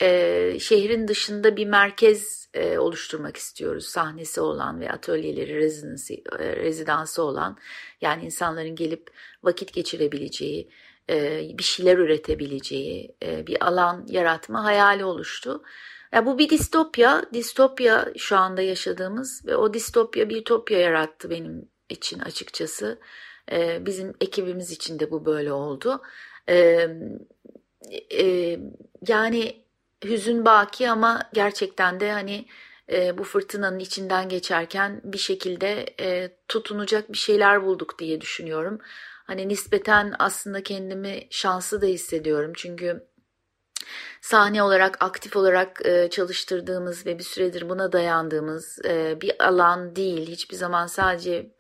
e, 0.02 0.60
şehrin 0.60 1.08
dışında 1.08 1.56
bir 1.56 1.68
merkez 1.68 2.50
e, 2.54 2.80
oluşturmak 2.80 3.38
istiyoruz. 3.38 3.86
Sahnesi 3.86 4.42
olan 4.42 4.80
ve 4.80 4.92
atölyeleri, 4.92 5.56
residency, 5.56 6.14
e, 6.40 6.56
rezidansı 6.56 7.24
olan 7.24 7.58
yani 8.02 8.26
insanların 8.26 8.76
gelip 8.76 9.10
vakit 9.44 9.74
geçirebileceği, 9.74 10.70
e, 11.10 11.42
bir 11.58 11.64
şeyler 11.64 11.98
üretebileceği 11.98 13.16
e, 13.24 13.48
bir 13.48 13.68
alan 13.68 14.06
yaratma 14.10 14.64
hayali 14.64 15.06
oluştu. 15.06 15.64
Ya 16.14 16.26
bu 16.26 16.38
bir 16.40 16.50
distopya, 16.50 17.26
distopya 17.34 18.14
şu 18.18 18.38
anda 18.38 18.62
yaşadığımız 18.62 19.46
ve 19.46 19.56
o 19.56 19.74
distopya 19.74 20.30
bir 20.30 20.38
ütopya 20.38 20.80
yarattı 20.80 21.30
benim 21.30 21.70
için 21.90 22.20
açıkçası. 22.20 23.00
E, 23.52 23.86
bizim 23.86 24.14
ekibimiz 24.22 24.72
için 24.72 25.00
de 25.00 25.12
bu 25.12 25.26
böyle 25.26 25.54
oldu. 25.54 26.02
E, 26.50 26.88
e, 28.12 28.60
yani 29.08 29.64
hüzün 30.06 30.46
baki 30.46 30.90
ama 30.90 31.30
gerçekten 31.34 32.00
de 32.00 32.12
hani 32.12 32.46
e, 32.92 33.18
bu 33.18 33.24
fırtınanın 33.24 33.80
içinden 33.80 34.30
geçerken 34.30 35.02
bir 35.04 35.18
şekilde 35.18 35.86
e, 36.00 36.38
tutunacak 36.48 37.12
bir 37.12 37.18
şeyler 37.18 37.64
bulduk 37.66 38.00
diye 38.00 38.22
düşünüyorum. 38.22 38.80
Hani 39.24 39.48
nispeten 39.48 40.16
aslında 40.20 40.64
kendimi 40.64 41.28
şanslı 41.30 41.82
da 41.82 41.86
hissediyorum 41.86 42.52
çünkü 42.56 43.08
sahne 44.22 44.64
olarak 44.64 45.04
aktif 45.04 45.36
olarak 45.36 45.86
e, 45.86 46.10
çalıştırdığımız 46.10 47.06
ve 47.06 47.20
bir 47.20 47.24
süredir 47.24 47.70
buna 47.70 47.92
dayandığımız 47.92 48.80
e, 48.86 49.22
bir 49.22 49.48
alan 49.48 49.96
değil. 49.96 50.28
Hiçbir 50.28 50.56
zaman 50.56 50.88
sadece 50.88 51.52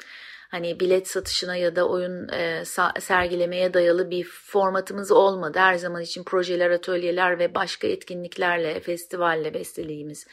hani 0.49 0.79
bilet 0.79 1.07
satışına 1.07 1.55
ya 1.55 1.75
da 1.75 1.89
oyun 1.89 2.29
e, 2.29 2.63
sergilemeye 2.99 3.73
dayalı 3.73 4.11
bir 4.11 4.23
formatımız 4.23 5.11
olmadı. 5.11 5.59
Her 5.59 5.75
zaman 5.75 6.01
için 6.01 6.23
projeler, 6.23 6.71
atölyeler 6.71 7.39
ve 7.39 7.55
başka 7.55 7.87
etkinliklerle, 7.87 8.79
festivalle 8.79 9.53
beslediğimiz 9.53 10.27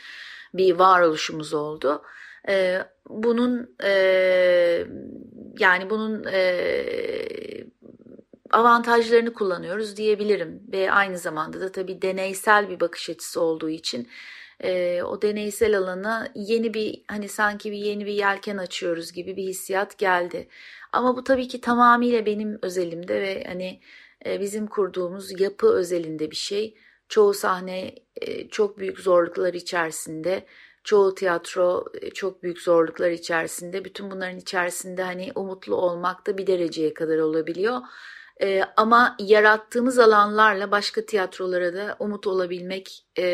bir 0.55 0.75
varoluşumuz 0.75 1.55
oldu. 1.55 2.03
E, 2.49 2.83
bunun 3.09 3.77
e, 3.85 3.91
yani 5.59 5.91
bunun 5.91 6.25
e, 6.25 6.47
avantajlarını 8.51 9.33
kullanıyoruz 9.33 9.97
diyebilirim 9.97 10.63
ve 10.73 10.93
aynı 10.93 11.19
zamanda 11.19 11.61
da 11.61 11.73
tabii 11.73 12.03
deneysel 12.03 12.69
bir 12.69 12.81
bakış 12.81 13.11
açısı 13.11 13.41
olduğu 13.41 13.69
için 13.69 14.09
e, 14.61 15.03
o 15.03 15.23
deneysel 15.23 15.79
alana 15.79 16.29
yeni 16.35 16.75
bir 16.75 17.03
hani 17.09 17.29
sanki 17.29 17.73
bir 17.73 17.77
yeni 17.77 18.07
bir 18.07 18.13
yelken 18.13 18.57
açıyoruz 18.57 19.13
gibi 19.13 19.37
bir 19.37 19.43
hissiyat 19.43 19.99
geldi. 19.99 20.49
Ama 20.93 21.17
bu 21.17 21.25
tabii 21.25 21.49
ki 21.49 21.61
tamamıyla 21.61 22.27
benim 22.27 22.59
özelimde 22.63 23.21
ve 23.21 23.45
hani 23.45 23.81
e, 24.27 24.41
bizim 24.41 24.67
kurduğumuz 24.67 25.41
yapı 25.41 25.67
özelinde 25.75 26.31
bir 26.31 26.37
şey. 26.37 26.75
Çoğu 27.09 27.35
sahne 27.35 27.95
e, 28.17 28.49
çok 28.49 28.79
büyük 28.79 28.99
zorluklar 29.01 29.55
içerisinde, 29.55 30.47
çoğu 30.85 31.15
tiyatro 31.15 31.85
e, 32.03 32.11
çok 32.11 32.43
büyük 32.43 32.61
zorluklar 32.61 33.11
içerisinde. 33.11 33.85
Bütün 33.85 34.11
bunların 34.11 34.39
içerisinde 34.39 35.03
hani 35.03 35.33
umutlu 35.35 35.77
olmak 35.77 36.27
da 36.27 36.39
bir 36.39 36.47
dereceye 36.47 36.95
kadar 36.95 37.19
olabiliyor. 37.19 37.81
E, 38.43 38.63
ama 38.77 39.17
yarattığımız 39.19 39.99
alanlarla 39.99 40.71
başka 40.71 41.07
tiyatrolara 41.07 41.75
da 41.75 41.97
umut 41.99 42.27
olabilmek 42.27 43.07
e, 43.19 43.25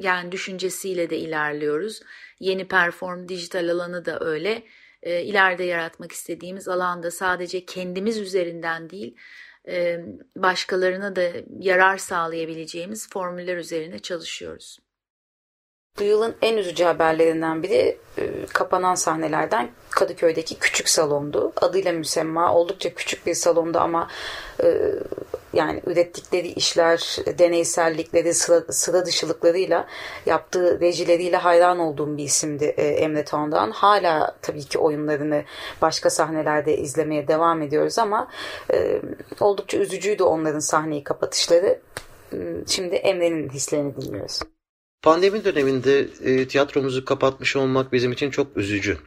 yani 0.00 0.32
düşüncesiyle 0.32 1.10
de 1.10 1.18
ilerliyoruz. 1.18 2.00
Yeni 2.40 2.68
perform 2.68 3.28
dijital 3.28 3.68
alanı 3.68 4.04
da 4.04 4.20
öyle. 4.20 4.62
E, 5.02 5.22
ileride 5.22 5.64
yaratmak 5.64 6.12
istediğimiz 6.12 6.68
alanda 6.68 7.10
sadece 7.10 7.64
kendimiz 7.64 8.18
üzerinden 8.18 8.90
değil 8.90 9.16
e, 9.68 10.00
başkalarına 10.36 11.16
da 11.16 11.30
yarar 11.60 11.98
sağlayabileceğimiz 11.98 13.10
formüller 13.10 13.56
üzerine 13.56 13.98
çalışıyoruz. 13.98 14.78
Bu 15.98 16.02
yılın 16.02 16.34
en 16.42 16.56
üzücü 16.56 16.84
haberlerinden 16.84 17.62
biri 17.62 17.98
e, 18.18 18.46
kapanan 18.46 18.94
sahnelerden 18.94 19.70
Kadıköy'deki 19.90 20.58
küçük 20.58 20.88
salondu. 20.88 21.52
Adıyla 21.56 21.92
müsemma 21.92 22.54
oldukça 22.54 22.94
küçük 22.94 23.26
bir 23.26 23.34
salondu 23.34 23.78
ama 23.78 24.08
e, 24.62 24.94
yani 25.52 25.82
ürettikleri 25.86 26.48
işler, 26.48 27.16
deneysellikleri, 27.38 28.34
sıra, 28.34 28.72
sıra 28.72 29.06
dışılıklarıyla 29.06 29.86
yaptığı 30.26 30.80
rejileriyle 30.80 31.36
hayran 31.36 31.78
olduğum 31.78 32.16
bir 32.16 32.24
isimdi 32.24 32.64
e, 32.64 32.86
Emre 32.86 33.24
Tondan. 33.24 33.70
Hala 33.70 34.36
tabii 34.42 34.64
ki 34.64 34.78
oyunlarını 34.78 35.44
başka 35.82 36.10
sahnelerde 36.10 36.76
izlemeye 36.76 37.28
devam 37.28 37.62
ediyoruz 37.62 37.98
ama 37.98 38.28
oldukça 39.40 39.78
üzücüydü 39.78 40.22
onların 40.22 40.58
sahneyi 40.58 41.04
kapatışları. 41.04 41.80
Şimdi 42.66 42.94
Emre'nin 42.94 43.48
hislerini 43.48 43.96
dinliyoruz. 43.96 44.40
Pandemi 45.02 45.44
döneminde 45.44 46.08
e, 46.24 46.48
tiyatromuzu 46.48 47.04
kapatmış 47.04 47.56
olmak 47.56 47.92
bizim 47.92 48.12
için 48.12 48.30
çok 48.30 48.56
üzücü. 48.56 48.98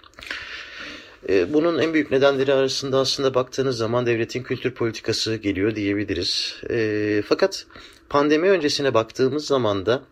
E, 1.30 1.54
bunun 1.54 1.80
en 1.80 1.94
büyük 1.94 2.12
nedenleri 2.12 2.54
arasında 2.54 3.00
aslında 3.00 3.34
baktığınız 3.34 3.78
zaman 3.78 4.06
devletin 4.06 4.44
kültür 4.44 4.72
politikası 4.72 5.36
geliyor 5.36 5.76
diyebiliriz. 5.76 6.62
E, 6.70 7.24
fakat 7.26 7.66
pandemi 8.10 8.50
öncesine 8.50 8.94
baktığımız 8.94 9.46
zaman 9.46 9.86
da 9.86 10.04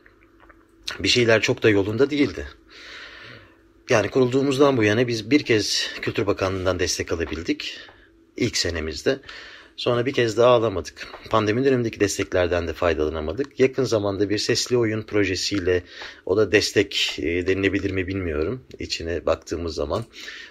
bir 0.99 1.07
şeyler 1.07 1.41
çok 1.41 1.63
da 1.63 1.69
yolunda 1.69 2.09
değildi. 2.09 2.47
Yani 3.89 4.09
kurulduğumuzdan 4.09 4.77
bu 4.77 4.83
yana 4.83 5.07
biz 5.07 5.31
bir 5.31 5.43
kez 5.43 5.89
Kültür 6.01 6.27
Bakanlığı'ndan 6.27 6.79
destek 6.79 7.11
alabildik 7.11 7.79
ilk 8.37 8.57
senemizde. 8.57 9.19
Sonra 9.79 10.05
bir 10.05 10.13
kez 10.13 10.37
daha 10.37 10.49
alamadık. 10.49 11.07
Pandemi 11.29 11.65
dönemindeki 11.65 11.99
desteklerden 11.99 12.67
de 12.67 12.73
faydalanamadık. 12.73 13.59
Yakın 13.59 13.83
zamanda 13.83 14.29
bir 14.29 14.37
sesli 14.37 14.77
oyun 14.77 15.01
projesiyle 15.01 15.83
o 16.25 16.37
da 16.37 16.51
destek 16.51 17.19
e, 17.19 17.47
denilebilir 17.47 17.91
mi 17.91 18.07
bilmiyorum. 18.07 18.63
İçine 18.79 19.25
baktığımız 19.25 19.75
zaman 19.75 20.05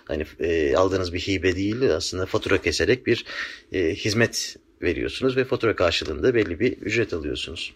hani 0.05 0.27
e, 0.41 0.77
aldığınız 0.77 1.13
bir 1.13 1.21
hibe 1.21 1.57
değil 1.57 1.95
aslında 1.95 2.27
fatura 2.27 2.59
keserek 2.59 3.07
bir 3.07 3.25
e, 3.73 3.95
hizmet 3.95 4.57
veriyorsunuz 4.83 5.37
ve 5.37 5.45
fatura 5.45 5.77
karşılığında 5.77 6.35
belli 6.35 6.61
bir 6.61 6.73
ücret 6.73 7.15
alıyorsunuz. 7.15 7.75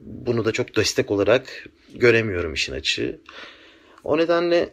Bunu 0.00 0.44
da 0.44 0.52
çok 0.52 0.76
destek 0.76 1.10
olarak 1.10 1.66
göremiyorum 1.94 2.54
işin 2.54 2.72
açığı. 2.72 3.20
O 4.04 4.18
nedenle 4.18 4.68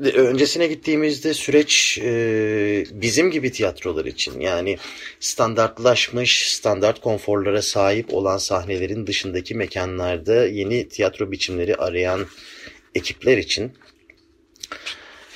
öncesine 0.00 0.66
gittiğimizde 0.66 1.34
süreç 1.34 1.98
e, 2.02 2.84
bizim 2.92 3.30
gibi 3.30 3.52
tiyatrolar 3.52 4.04
için 4.04 4.40
yani 4.40 4.78
standartlaşmış 5.20 6.52
standart 6.52 7.00
konforlara 7.00 7.62
sahip 7.62 8.14
olan 8.14 8.38
sahnelerin 8.38 9.06
dışındaki 9.06 9.54
mekanlarda 9.54 10.46
yeni 10.46 10.88
tiyatro 10.88 11.32
biçimleri 11.32 11.76
arayan 11.76 12.26
ekipler 12.94 13.38
için 13.38 13.72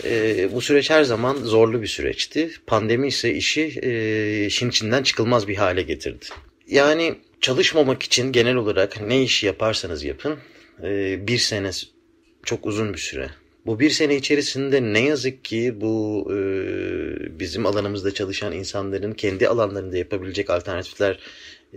e, 0.04 0.49
bu 0.52 0.61
süreç 0.61 0.90
her 0.90 1.04
zaman 1.04 1.37
zorlu 1.37 1.83
bir 1.83 1.87
süreçti. 1.87 2.50
Pandemi 2.66 3.09
ise 3.09 3.35
işi 3.35 3.81
e, 3.83 4.47
işin 4.47 4.69
içinden 4.71 5.02
çıkılmaz 5.02 5.49
bir 5.49 5.57
hale 5.57 5.83
getirdi. 5.83 6.26
Yani 6.69 7.14
çalışmamak 7.40 8.02
için 8.02 8.33
genel 8.33 8.57
olarak 8.57 9.00
ne 9.00 9.23
işi 9.23 9.47
yaparsanız 9.47 10.04
yapın 10.04 10.38
e, 10.83 11.19
bir 11.26 11.38
sene 11.38 11.71
çok 12.45 12.66
uzun 12.66 12.95
bir 12.95 12.99
süre. 12.99 13.31
Bu 13.66 13.81
bir 13.81 13.90
sene 13.90 14.16
içerisinde 14.16 14.83
ne 14.83 15.00
yazık 15.00 15.45
ki 15.45 15.81
bu 15.81 16.28
e, 16.31 16.37
bizim 17.38 17.66
alanımızda 17.66 18.14
çalışan 18.14 18.52
insanların 18.52 19.12
kendi 19.12 19.49
alanlarında 19.49 19.97
yapabilecek 19.97 20.50
alternatifler 20.50 21.19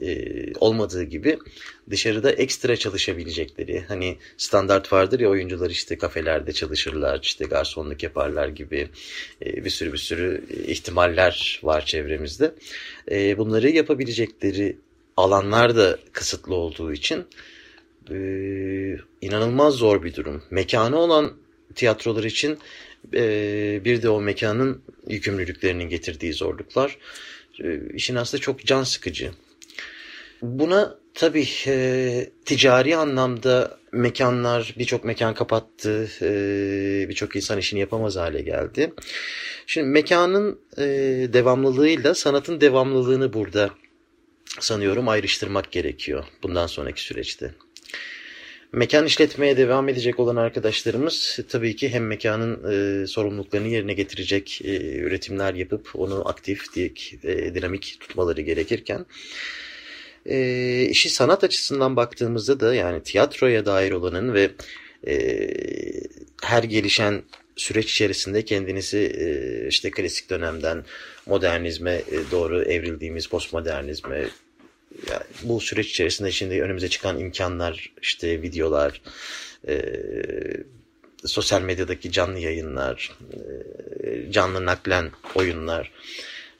e, 0.01 0.25
olmadığı 0.59 1.03
gibi 1.03 1.37
dışarıda 1.89 2.31
ekstra 2.31 2.75
çalışabilecekleri 2.75 3.83
hani 3.87 4.17
standart 4.37 4.93
vardır 4.93 5.19
ya 5.19 5.29
oyuncular 5.29 5.69
işte 5.69 5.97
kafelerde 5.97 6.53
çalışırlar 6.53 7.19
işte 7.23 7.45
garsonluk 7.45 8.03
yaparlar 8.03 8.47
gibi 8.47 8.89
e, 9.45 9.65
bir 9.65 9.69
sürü 9.69 9.93
bir 9.93 9.97
sürü 9.97 10.43
ihtimaller 10.67 11.59
var 11.63 11.85
çevremizde. 11.85 12.55
E, 13.11 13.37
bunları 13.37 13.69
yapabilecekleri 13.69 14.77
alanlar 15.17 15.75
da 15.75 15.99
kısıtlı 16.11 16.55
olduğu 16.55 16.93
için 16.93 17.25
e, 18.11 18.17
inanılmaz 19.21 19.73
zor 19.73 20.03
bir 20.03 20.15
durum. 20.15 20.43
Mekanı 20.51 20.97
olan 20.97 21.44
tiyatrolar 21.75 22.23
için 22.23 22.57
e, 23.13 23.81
bir 23.85 24.01
de 24.01 24.09
o 24.09 24.21
mekanın 24.21 24.81
yükümlülüklerinin 25.07 25.89
getirdiği 25.89 26.33
zorluklar 26.33 26.97
e, 27.63 27.79
işin 27.93 28.15
aslında 28.15 28.41
çok 28.41 28.65
can 28.65 28.83
sıkıcı. 28.83 29.31
Buna 30.41 30.95
tabii 31.13 31.47
e, 31.67 32.29
ticari 32.45 32.95
anlamda 32.95 33.77
mekanlar 33.91 34.75
birçok 34.77 35.05
mekan 35.05 35.33
kapattı, 35.33 36.09
e, 36.21 37.09
birçok 37.09 37.35
insan 37.35 37.59
işini 37.59 37.79
yapamaz 37.79 38.15
hale 38.15 38.41
geldi. 38.41 38.93
Şimdi 39.67 39.87
mekanın 39.87 40.59
e, 40.77 40.83
devamlılığıyla 41.33 42.15
sanatın 42.15 42.61
devamlılığını 42.61 43.33
burada 43.33 43.69
sanıyorum 44.59 45.07
ayrıştırmak 45.07 45.71
gerekiyor 45.71 46.25
bundan 46.43 46.67
sonraki 46.67 47.01
süreçte. 47.01 47.55
Mekan 48.75 49.05
işletmeye 49.05 49.57
devam 49.57 49.89
edecek 49.89 50.19
olan 50.19 50.35
arkadaşlarımız 50.35 51.39
tabii 51.49 51.75
ki 51.75 51.89
hem 51.89 52.07
mekanın 52.07 52.71
e, 52.71 53.07
sorumluluklarını 53.07 53.67
yerine 53.67 53.93
getirecek 53.93 54.61
e, 54.63 54.97
üretimler 54.97 55.53
yapıp 55.53 55.89
onu 55.93 56.29
aktif, 56.29 56.75
dik, 56.75 57.19
e, 57.23 57.55
dinamik 57.55 57.97
tutmaları 57.99 58.41
gerekirken 58.41 59.05
e, 60.25 60.87
işi 60.89 61.09
sanat 61.09 61.43
açısından 61.43 61.95
baktığımızda 61.95 62.59
da 62.59 62.75
yani 62.75 63.03
tiyatroya 63.03 63.65
dair 63.65 63.91
olanın 63.91 64.33
ve 64.33 64.51
e, 65.07 65.49
her 66.43 66.63
gelişen 66.63 67.23
süreç 67.55 67.91
içerisinde 67.91 68.45
kendinizi 68.45 68.97
e, 68.97 69.27
işte 69.67 69.91
klasik 69.91 70.29
dönemden 70.29 70.83
modernizme 71.25 71.91
e, 71.91 72.31
doğru 72.31 72.63
evrildiğimiz 72.63 73.27
postmodernizme 73.27 74.25
bu 75.43 75.61
süreç 75.61 75.89
içerisinde 75.89 76.31
şimdi 76.31 76.61
önümüze 76.61 76.89
çıkan 76.89 77.19
imkanlar 77.19 77.93
işte 78.01 78.41
videolar 78.41 79.01
e, 79.67 79.93
sosyal 81.25 81.61
medyadaki 81.61 82.11
canlı 82.11 82.39
yayınlar 82.39 83.17
e, 84.03 84.31
canlı 84.31 84.65
naklen 84.65 85.11
oyunlar 85.35 85.91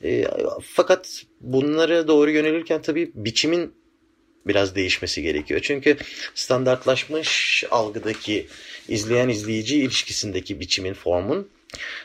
e, 0.03 0.27
fakat 0.63 1.23
bunlara 1.41 2.07
doğru 2.07 2.31
yönelirken 2.31 2.81
tabii 2.81 3.11
biçimin 3.15 3.73
biraz 4.47 4.75
değişmesi 4.75 5.21
gerekiyor. 5.21 5.59
Çünkü 5.63 5.97
standartlaşmış 6.35 7.63
algıdaki 7.71 8.47
izleyen 8.87 9.29
izleyici 9.29 9.77
ilişkisindeki 9.79 10.59
biçimin, 10.59 10.93
formun 10.93 11.49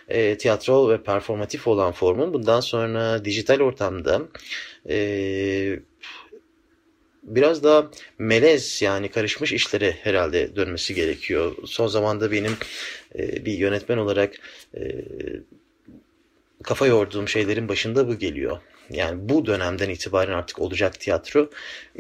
e, 0.09 0.39
tiyatro 0.39 0.91
ve 0.91 1.03
performatif 1.03 1.69
olan 1.69 1.93
formun 1.93 2.33
bundan 2.33 2.61
sonra 2.61 3.25
dijital 3.25 3.61
ortamda 3.61 4.23
e, 4.89 5.79
biraz 7.23 7.63
daha 7.65 7.91
melez 8.19 8.83
yani 8.83 9.09
karışmış 9.09 9.53
işlere 9.53 9.93
herhalde 9.93 10.57
dönmesi 10.57 10.95
gerekiyor. 10.95 11.57
Son 11.67 11.87
zamanda 11.87 12.33
benim 12.33 12.57
e, 13.19 13.45
bir 13.45 13.53
yönetmen 13.53 13.99
olarak 13.99 14.35
e, 14.75 14.81
kafa 16.63 16.87
yorduğum 16.87 17.29
şeylerin 17.29 17.69
başında 17.69 18.09
bu 18.09 18.19
geliyor. 18.19 18.59
Yani 18.91 19.29
bu 19.29 19.47
dönemden 19.47 19.89
itibaren 19.89 20.33
artık 20.33 20.59
olacak 20.59 21.01
tiyatro 21.01 21.51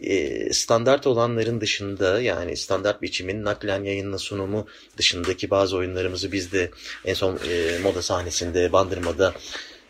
e, 0.03 0.53
standart 0.53 1.07
olanların 1.07 1.61
dışında 1.61 2.21
yani 2.21 2.57
standart 2.57 3.03
biçimin 3.03 3.45
naklen 3.45 3.85
yayınla 3.85 4.19
sunumu 4.19 4.67
dışındaki 4.97 5.50
bazı 5.50 5.77
oyunlarımızı 5.77 6.33
biz 6.33 6.53
de 6.53 6.71
en 7.05 7.15
son 7.15 7.39
e, 7.49 7.79
moda 7.83 8.03
sahnesinde 8.03 8.73
Bandırma'da 8.73 9.35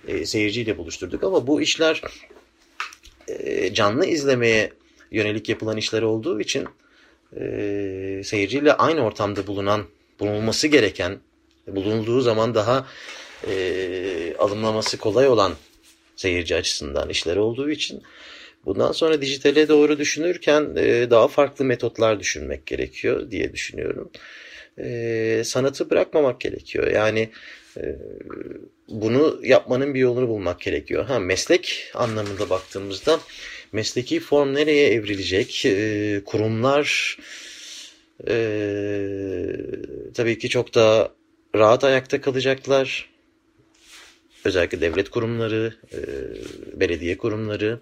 e, 0.08 0.26
seyirciyle 0.26 0.78
buluşturduk 0.78 1.24
ama 1.24 1.46
bu 1.46 1.60
işler 1.62 2.02
e, 3.28 3.74
canlı 3.74 4.06
izlemeye 4.06 4.72
yönelik 5.10 5.48
yapılan 5.48 5.76
işler 5.76 6.02
olduğu 6.02 6.40
için 6.40 6.68
e, 7.36 7.42
seyirciyle 8.24 8.72
aynı 8.72 9.04
ortamda 9.04 9.46
bulunan 9.46 9.84
bulunulması 10.20 10.68
gereken 10.68 11.18
bulunduğu 11.66 12.20
zaman 12.20 12.54
daha 12.54 12.86
e, 13.48 14.34
alımlaması 14.38 14.98
kolay 14.98 15.28
olan 15.28 15.52
seyirci 16.16 16.56
açısından 16.56 17.08
işler 17.08 17.36
olduğu 17.36 17.70
için 17.70 18.02
bundan 18.64 18.92
sonra 18.92 19.22
dijitale 19.22 19.68
doğru 19.68 19.98
düşünürken 19.98 20.76
e, 20.76 21.10
daha 21.10 21.28
farklı 21.28 21.64
metotlar 21.64 22.20
düşünmek 22.20 22.66
gerekiyor 22.66 23.30
diye 23.30 23.52
düşünüyorum. 23.52 24.10
E, 24.78 25.42
sanatı 25.44 25.90
bırakmamak 25.90 26.40
gerekiyor. 26.40 26.86
Yani 26.86 27.30
e, 27.76 27.96
bunu 28.88 29.40
yapmanın 29.42 29.94
bir 29.94 30.00
yolunu 30.00 30.28
bulmak 30.28 30.60
gerekiyor. 30.60 31.04
Ha 31.04 31.18
meslek 31.18 31.90
anlamında 31.94 32.50
baktığımızda 32.50 33.20
mesleki 33.72 34.20
form 34.20 34.54
nereye 34.54 34.88
evrilecek? 34.88 35.66
E, 35.66 36.22
kurumlar 36.24 37.18
e, 38.28 38.36
tabii 40.14 40.38
ki 40.38 40.48
çok 40.48 40.74
daha 40.74 41.12
rahat 41.54 41.84
ayakta 41.84 42.20
kalacaklar 42.20 43.10
özellikle 44.44 44.80
devlet 44.80 45.10
kurumları, 45.10 45.74
e, 45.92 45.98
belediye 46.80 47.18
kurumları, 47.18 47.80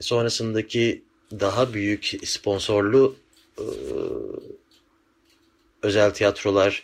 sonrasındaki 0.00 1.02
daha 1.32 1.72
büyük 1.72 2.12
sponsorlu 2.24 3.16
e, 3.58 3.64
özel 5.82 6.10
tiyatrolar 6.10 6.82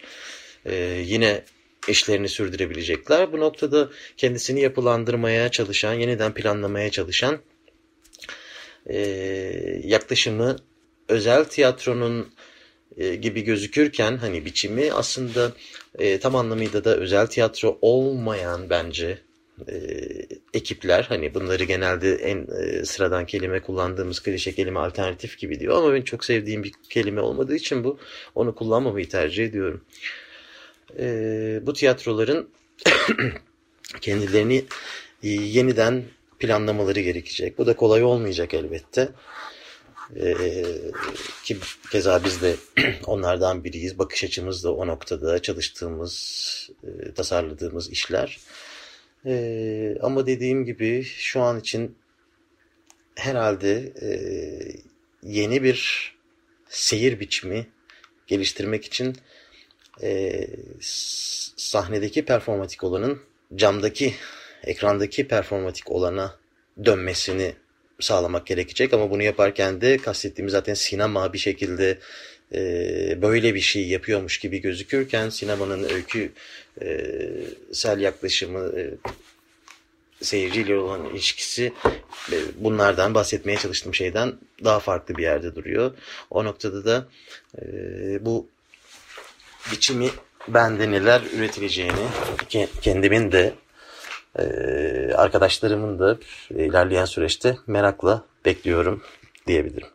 e, 0.66 1.02
yine 1.06 1.44
işlerini 1.88 2.28
sürdürebilecekler. 2.28 3.32
Bu 3.32 3.40
noktada 3.40 3.90
kendisini 4.16 4.60
yapılandırmaya 4.60 5.48
çalışan, 5.50 5.94
yeniden 5.94 6.34
planlamaya 6.34 6.90
çalışan 6.90 7.38
yaklaşımı 9.84 10.56
özel 11.08 11.44
tiyatronun 11.44 12.28
gibi 13.20 13.42
gözükürken 13.42 14.16
hani 14.16 14.44
biçimi 14.44 14.92
aslında 14.92 15.52
e, 15.98 16.20
tam 16.20 16.36
anlamıyla 16.36 16.84
da 16.84 16.96
özel 16.96 17.26
tiyatro 17.26 17.78
olmayan 17.80 18.70
bence 18.70 19.18
e, 19.68 19.74
ekipler 20.54 21.02
hani 21.02 21.34
bunları 21.34 21.64
genelde 21.64 22.14
en 22.14 22.46
e, 22.62 22.84
sıradan 22.84 23.26
kelime 23.26 23.60
kullandığımız 23.60 24.20
klişe 24.20 24.54
kelime 24.54 24.80
alternatif 24.80 25.38
gibi 25.38 25.60
diyor 25.60 25.76
ama 25.76 25.94
ben 25.94 26.02
çok 26.02 26.24
sevdiğim 26.24 26.64
bir 26.64 26.72
kelime 26.90 27.20
olmadığı 27.20 27.56
için 27.56 27.84
bu 27.84 27.98
onu 28.34 28.54
kullanmamayı 28.54 29.08
tercih 29.08 29.44
ediyorum. 29.44 29.84
E, 30.98 31.06
bu 31.62 31.72
tiyatroların 31.72 32.48
kendilerini 34.00 34.64
e, 35.22 35.28
yeniden 35.28 36.04
planlamaları 36.42 37.00
gerekecek. 37.00 37.58
Bu 37.58 37.66
da 37.66 37.76
kolay 37.76 38.04
olmayacak 38.04 38.54
elbette. 38.54 39.08
Ee, 40.16 40.44
ki 41.44 41.56
keza 41.90 42.24
biz 42.24 42.42
de 42.42 42.56
onlardan 43.06 43.64
biriyiz. 43.64 43.98
Bakış 43.98 44.24
açımız 44.24 44.64
da 44.64 44.74
o 44.74 44.86
noktada 44.86 45.42
çalıştığımız, 45.42 46.70
e, 46.84 47.14
tasarladığımız 47.14 47.90
işler. 47.90 48.38
E, 49.26 49.96
ama 50.02 50.26
dediğim 50.26 50.64
gibi 50.64 51.02
şu 51.04 51.40
an 51.40 51.60
için 51.60 51.96
herhalde 53.14 53.92
e, 54.02 54.10
yeni 55.22 55.62
bir 55.62 56.12
seyir 56.68 57.20
biçimi 57.20 57.66
geliştirmek 58.26 58.84
için 58.84 59.16
e, 60.02 60.46
sahnedeki 61.56 62.24
performatik 62.24 62.84
olanın 62.84 63.20
camdaki, 63.54 64.14
ekrandaki 64.64 65.28
performatik 65.28 65.90
olana 65.90 66.36
dönmesini 66.84 67.54
sağlamak 68.00 68.46
gerekecek 68.46 68.94
ama 68.94 69.10
bunu 69.10 69.22
yaparken 69.22 69.80
de 69.80 69.96
kastettiğimiz 69.96 70.52
zaten 70.52 70.74
sinema 70.74 71.32
bir 71.32 71.38
şekilde 71.38 71.98
e, 72.54 73.22
böyle 73.22 73.54
bir 73.54 73.60
şey 73.60 73.88
yapıyormuş 73.88 74.38
gibi 74.38 74.58
gözükürken 74.58 75.28
sinemanın 75.28 75.82
öykü 75.82 76.32
e, 76.82 77.06
sel 77.72 78.00
yaklaşımı 78.00 78.78
e, 78.78 78.90
seyirciyle 80.20 80.78
olan 80.78 81.04
ilişkisi 81.04 81.72
e, 82.32 82.36
bunlardan 82.56 83.14
bahsetmeye 83.14 83.58
çalıştığım 83.58 83.94
şeyden 83.94 84.32
daha 84.64 84.80
farklı 84.80 85.16
bir 85.16 85.22
yerde 85.22 85.54
duruyor. 85.54 85.94
O 86.30 86.44
noktada 86.44 86.84
da 86.84 87.08
e, 87.62 87.64
bu 88.24 88.46
biçimi 89.72 90.10
bende 90.48 90.90
neler 90.90 91.22
üretileceğini 91.36 92.06
kendimin 92.80 93.32
de 93.32 93.54
arkadaşlarımın 95.16 95.98
da 95.98 96.18
ilerleyen 96.50 97.04
süreçte 97.04 97.56
merakla 97.66 98.24
bekliyorum 98.44 99.02
diyebilirim. 99.46 99.88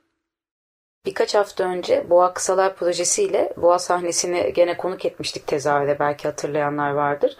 Birkaç 1.07 1.35
hafta 1.35 1.63
önce 1.63 2.09
Boğa 2.09 2.33
Kısalar 2.33 2.75
Projesi 2.75 3.23
ile 3.23 3.53
Boğa 3.57 3.79
sahnesini 3.79 4.53
gene 4.53 4.77
konuk 4.77 5.05
etmiştik 5.05 5.47
tezahürde 5.47 5.99
belki 5.99 6.27
hatırlayanlar 6.27 6.91
vardır. 6.91 7.37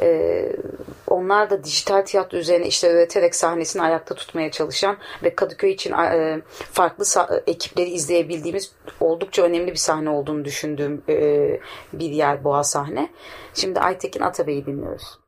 Ee, 0.00 0.52
onlar 1.06 1.50
da 1.50 1.64
dijital 1.64 2.02
tiyatro 2.02 2.38
üzerine 2.38 2.66
işte 2.66 2.92
üreterek 2.92 3.34
sahnesini 3.34 3.82
ayakta 3.82 4.14
tutmaya 4.14 4.50
çalışan 4.50 4.96
ve 5.22 5.34
Kadıköy 5.34 5.70
için 5.70 5.92
e, 5.92 6.40
farklı 6.72 7.04
ekipleri 7.46 7.90
izleyebildiğimiz 7.90 8.72
oldukça 9.00 9.42
önemli 9.42 9.70
bir 9.70 9.76
sahne 9.76 10.10
olduğunu 10.10 10.44
düşündüğüm 10.44 11.02
e, 11.08 11.60
bir 11.92 12.10
yer 12.10 12.44
Boğa 12.44 12.64
sahne. 12.64 13.10
Şimdi 13.54 13.80
Aytekin 13.80 14.20
Atabey'i 14.20 14.66
dinliyoruz. 14.66 15.21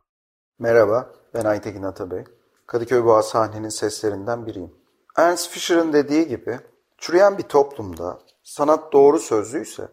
Merhaba, 0.59 1.15
ben 1.35 1.45
Aytekin 1.45 1.83
Atabey. 1.83 2.25
Kadıköy 2.67 3.05
Boğa 3.05 3.23
sahnenin 3.23 3.69
seslerinden 3.69 4.47
biriyim. 4.47 4.75
Ernst 5.17 5.51
Fischer'ın 5.51 5.93
dediği 5.93 6.29
gibi, 6.29 6.61
çürüyen 6.99 7.39
bir 7.39 7.43
toplumda 7.43 8.19
sanat 8.43 8.93
doğru 8.93 9.19
sözlüyse 9.19 9.89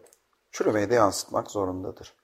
çürümeyi 0.50 0.90
de 0.90 0.94
yansıtmak 0.94 1.50
zorundadır. 1.50 2.14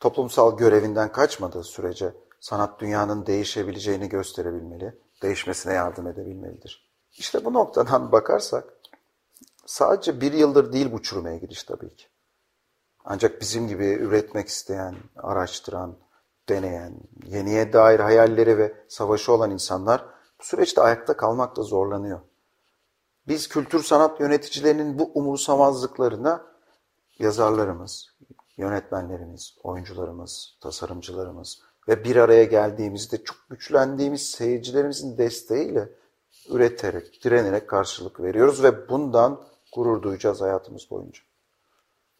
Toplumsal 0.00 0.56
görevinden 0.56 1.12
kaçmadığı 1.12 1.64
sürece 1.64 2.14
sanat 2.40 2.80
dünyanın 2.80 3.26
değişebileceğini 3.26 4.08
gösterebilmeli, 4.08 4.98
değişmesine 5.22 5.72
yardım 5.72 6.06
edebilmelidir. 6.06 6.90
İşte 7.12 7.44
bu 7.44 7.52
noktadan 7.52 8.12
bakarsak 8.12 8.64
sadece 9.66 10.20
bir 10.20 10.32
yıldır 10.32 10.72
değil 10.72 10.92
bu 10.92 11.02
çürümeye 11.02 11.38
gidiş 11.38 11.64
tabii 11.64 11.96
ki. 11.96 12.06
Ancak 13.04 13.40
bizim 13.40 13.68
gibi 13.68 13.86
üretmek 13.86 14.48
isteyen, 14.48 14.96
araştıran, 15.16 15.96
deneyen, 16.48 16.94
yeniye 17.26 17.72
dair 17.72 18.00
hayalleri 18.00 18.58
ve 18.58 18.74
savaşı 18.88 19.32
olan 19.32 19.50
insanlar 19.50 20.04
bu 20.40 20.44
süreçte 20.44 20.80
ayakta 20.80 21.16
kalmakta 21.16 21.62
zorlanıyor. 21.62 22.20
Biz 23.28 23.48
kültür 23.48 23.82
sanat 23.82 24.20
yöneticilerinin 24.20 24.98
bu 24.98 25.10
umursamazlıklarına 25.14 26.46
yazarlarımız, 27.18 28.14
yönetmenlerimiz, 28.56 29.56
oyuncularımız, 29.62 30.56
tasarımcılarımız 30.60 31.62
ve 31.88 32.04
bir 32.04 32.16
araya 32.16 32.44
geldiğimizde 32.44 33.24
çok 33.24 33.36
güçlendiğimiz 33.50 34.30
seyircilerimizin 34.30 35.18
desteğiyle 35.18 35.88
üreterek, 36.50 37.24
direnerek 37.24 37.68
karşılık 37.68 38.20
veriyoruz 38.20 38.62
ve 38.62 38.88
bundan 38.88 39.44
gurur 39.74 40.02
duyacağız 40.02 40.40
hayatımız 40.40 40.90
boyunca. 40.90 41.27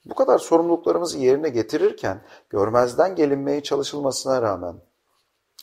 Bu 0.04 0.14
kadar 0.14 0.38
sorumluluklarımızı 0.38 1.18
yerine 1.18 1.48
getirirken 1.48 2.22
görmezden 2.50 3.16
gelinmeye 3.16 3.62
çalışılmasına 3.62 4.42
rağmen 4.42 4.76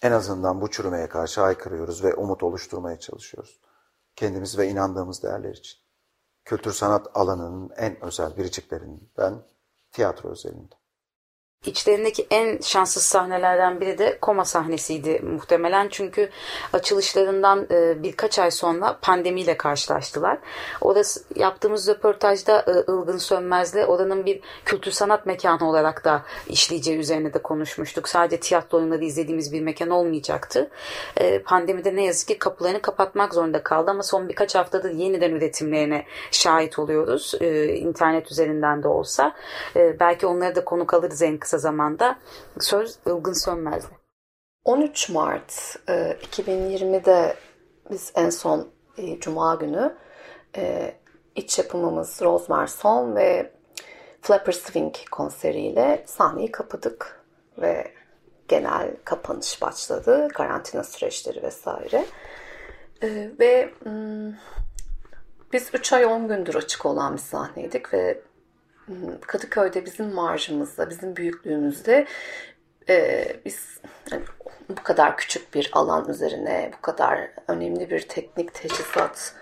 en 0.02 0.12
azından 0.12 0.62
bu 0.62 0.72
çürümeye 0.72 1.10
karşı 1.10 1.42
aykırıyoruz 1.42 2.04
ve 2.04 2.14
umut 2.14 2.44
oluşturmaya 2.44 3.00
çalışıyoruz. 3.00 3.60
Kendimiz 4.16 4.58
ve 4.58 4.70
inandığımız 4.70 5.24
değerler 5.24 5.54
için. 5.54 5.80
Kültür 6.46 6.72
sanat 6.72 7.08
alanının 7.14 7.72
en 7.78 8.04
özel 8.04 8.38
biriciklerinden 8.38 9.44
tiyatro 9.92 10.30
özelinde. 10.30 10.76
İçlerindeki 11.66 12.28
en 12.32 12.62
şanssız 12.62 13.04
sahnelerden 13.04 13.82
biri 13.82 13.98
de 13.98 14.18
koma 14.22 14.46
sahnesiydi 14.46 15.20
muhtemelen. 15.20 15.88
Çünkü 15.92 16.30
açılışlarından 16.74 17.68
e, 17.72 18.04
birkaç 18.04 18.40
ay 18.40 18.52
sonra 18.52 18.98
pandemiyle 19.02 19.58
karşılaştılar. 19.58 20.38
Orası 20.82 21.24
yaptığımız 21.36 21.88
röportajda 21.88 22.66
e, 22.68 22.72
Ilgın 22.72 23.18
Sönmez'le 23.18 23.76
oranın 23.88 24.26
bir 24.26 24.42
kültür 24.66 24.92
sanat 24.92 25.26
mekanı 25.26 25.70
olarak 25.70 26.06
da 26.06 26.24
işleyeceği 26.48 26.98
üzerine 26.98 27.34
de 27.34 27.42
konuşmuştuk. 27.42 28.10
Sadece 28.10 28.40
tiyatro 28.40 28.78
oyunları 28.78 29.06
izlediğimiz 29.06 29.54
bir 29.54 29.62
mekan 29.62 29.90
olmayacaktı. 29.90 30.70
E, 31.18 31.40
pandemide 31.40 31.96
ne 31.96 32.06
yazık 32.06 32.28
ki 32.28 32.40
kapılarını 32.40 32.82
kapatmak 32.82 33.34
zorunda 33.34 33.64
kaldı 33.64 33.92
ama 33.92 34.04
son 34.04 34.30
birkaç 34.30 34.56
haftadır 34.56 34.92
yeniden 34.92 35.32
üretimlerine 35.32 36.06
şahit 36.32 36.80
oluyoruz. 36.80 37.34
internet 37.42 38.32
üzerinden 38.32 38.84
de 38.84 38.88
olsa. 38.88 39.36
Belki 39.76 40.28
onları 40.28 40.56
da 40.56 40.66
konuk 40.66 40.94
alırız 40.94 41.22
en 41.22 41.38
kısa 41.38 41.55
kısa 41.56 41.68
zamanda 41.68 42.20
söz 42.60 43.00
Ilgın 43.06 43.34
Sönmez'de. 43.34 43.96
13 44.64 45.10
Mart 45.10 45.52
2020'de 45.88 47.36
biz 47.92 48.12
en 48.16 48.30
son 48.30 48.68
e, 48.98 49.20
Cuma 49.20 49.56
günü 49.56 49.96
e, 50.58 50.94
iç 51.36 51.60
yapımımız 51.60 52.22
Rosemary 52.22 52.68
Song 52.68 53.18
ve 53.18 53.52
Flapper 54.22 54.52
Swing 54.52 54.96
konseriyle 55.12 56.04
sahneyi 56.08 56.52
kapadık 56.52 57.26
ve 57.58 57.92
genel 58.48 58.96
kapanış 59.04 59.62
başladı. 59.62 60.28
Karantina 60.34 60.84
süreçleri 60.84 61.44
vesaire. 61.44 62.06
E, 63.02 63.32
ve 63.40 63.70
hmm, 63.84 64.34
biz 65.54 65.70
3 65.74 65.94
ay 65.94 66.06
10 66.06 66.28
gündür 66.28 66.56
açık 66.56 66.86
olan 66.86 67.14
bir 67.14 67.22
sahneydik 67.22 67.94
ve 67.94 68.22
Kadıköy'de 69.22 69.86
bizim 69.86 70.14
marjımızda, 70.14 70.90
bizim 70.90 71.16
büyüklüğümüzde 71.16 72.08
e, 72.90 73.28
biz 73.46 73.80
yani 74.12 74.24
bu 74.70 74.84
kadar 74.84 75.18
küçük 75.18 75.54
bir 75.54 75.70
alan 75.74 76.10
üzerine 76.10 76.72
bu 76.78 76.82
kadar 76.82 77.30
önemli 77.48 77.90
bir 77.90 78.08
teknik 78.08 78.54
teçhizat 78.54 79.36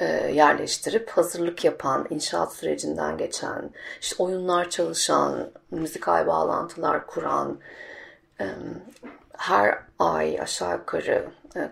e, 0.00 0.04
yerleştirip 0.34 1.10
hazırlık 1.10 1.64
yapan, 1.64 2.06
inşaat 2.10 2.54
sürecinden 2.54 3.18
geçen, 3.18 3.70
işte 4.00 4.22
oyunlar 4.22 4.70
çalışan, 4.70 5.50
müzikal 5.70 6.26
bağlantılar 6.26 7.06
kuran, 7.06 7.60
e, 8.40 8.46
her 9.38 9.78
ay 9.98 10.40
aşağı 10.40 10.76
yukarı 10.76 11.28
e, 11.56 11.70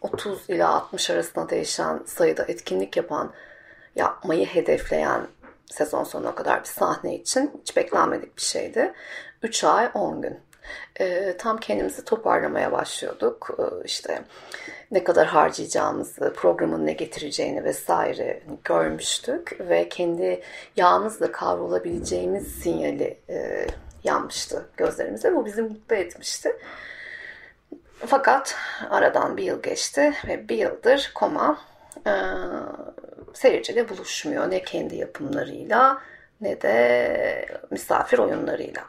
30 0.00 0.50
ila 0.50 0.68
60 0.68 1.10
arasında 1.10 1.48
değişen 1.48 2.02
sayıda 2.06 2.44
etkinlik 2.48 2.96
yapan, 2.96 3.32
yapmayı 3.96 4.46
hedefleyen 4.46 5.26
sezon 5.70 6.04
sonuna 6.04 6.34
kadar 6.34 6.60
bir 6.60 6.68
sahne 6.68 7.14
için 7.14 7.60
hiç 7.60 7.76
beklenmedik 7.76 8.36
bir 8.36 8.42
şeydi. 8.42 8.92
3 9.42 9.64
ay 9.64 9.90
10 9.94 10.22
gün. 10.22 10.40
E, 11.00 11.36
tam 11.36 11.56
kendimizi 11.56 12.04
toparlamaya 12.04 12.72
başlıyorduk. 12.72 13.50
E, 13.58 13.84
işte 13.84 14.22
ne 14.90 15.04
kadar 15.04 15.26
harcayacağımızı, 15.26 16.32
programın 16.36 16.86
ne 16.86 16.92
getireceğini 16.92 17.64
vesaire 17.64 18.42
görmüştük 18.64 19.56
ve 19.60 19.88
kendi 19.88 20.42
yalnızla 20.76 21.32
kavrulabileceğimiz 21.32 22.46
sinyali 22.48 23.18
e, 23.28 23.66
yanmıştı 24.04 24.68
gözlerimize. 24.76 25.36
Bu 25.36 25.46
bizi 25.46 25.62
mutlu 25.62 25.96
etmişti. 25.96 26.56
Fakat 28.06 28.56
aradan 28.90 29.36
bir 29.36 29.44
yıl 29.44 29.62
geçti 29.62 30.12
ve 30.26 30.48
bir 30.48 30.56
yıldır 30.56 31.12
koma 31.14 31.58
e, 32.06 32.12
seyirciyle 33.34 33.88
buluşmuyor. 33.88 34.50
Ne 34.50 34.62
kendi 34.62 34.96
yapımlarıyla 34.96 36.02
ne 36.40 36.62
de 36.62 37.46
misafir 37.70 38.18
oyunlarıyla. 38.18 38.84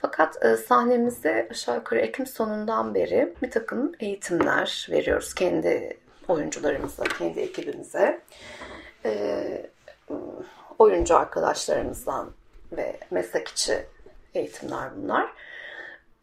Fakat 0.00 0.44
e, 0.44 0.56
sahnemizde 0.56 1.48
aşağı 1.50 1.76
yukarı 1.76 2.00
Ekim 2.00 2.26
sonundan 2.26 2.94
beri 2.94 3.34
bir 3.42 3.50
takım 3.50 3.92
eğitimler 4.00 4.88
veriyoruz 4.90 5.34
kendi 5.34 5.96
oyuncularımıza, 6.28 7.04
kendi 7.04 7.40
ekibimize. 7.40 8.20
E, 9.04 9.70
oyuncu 10.78 11.16
arkadaşlarımızdan 11.16 12.30
ve 12.72 12.98
meslek 13.10 13.48
içi 13.48 13.78
eğitimler 14.34 14.96
bunlar. 14.96 15.32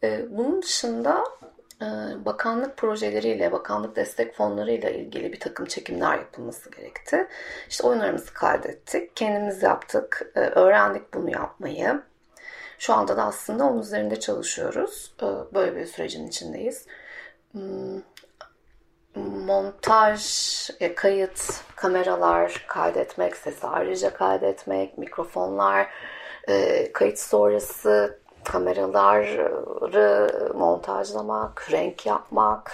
E, 0.02 0.24
bunun 0.30 0.62
dışında 0.62 1.24
bakanlık 2.24 2.76
projeleriyle, 2.76 3.52
bakanlık 3.52 3.96
destek 3.96 4.34
fonlarıyla 4.34 4.90
ilgili 4.90 5.32
bir 5.32 5.40
takım 5.40 5.66
çekimler 5.66 6.18
yapılması 6.18 6.70
gerekti. 6.70 7.28
İşte 7.68 7.86
oyunlarımızı 7.86 8.34
kaydettik, 8.34 9.16
kendimiz 9.16 9.62
yaptık, 9.62 10.32
ee, 10.34 10.40
öğrendik 10.40 11.14
bunu 11.14 11.30
yapmayı. 11.30 12.02
Şu 12.78 12.94
anda 12.94 13.16
da 13.16 13.24
aslında 13.24 13.64
onun 13.64 13.80
üzerinde 13.80 14.20
çalışıyoruz. 14.20 15.14
Ee, 15.22 15.26
böyle 15.54 15.76
bir 15.76 15.86
sürecin 15.86 16.28
içindeyiz. 16.28 16.86
Hmm, 17.52 18.02
montaj, 19.16 20.20
e, 20.80 20.94
kayıt, 20.94 21.62
kameralar 21.76 22.64
kaydetmek, 22.68 23.36
sesi 23.36 23.66
ayrıca 23.66 24.14
kaydetmek, 24.14 24.98
mikrofonlar, 24.98 25.88
e, 26.48 26.92
kayıt 26.92 27.18
sonrası 27.18 28.19
kameraları 28.44 30.50
montajlamak, 30.54 31.68
renk 31.72 32.06
yapmak 32.06 32.72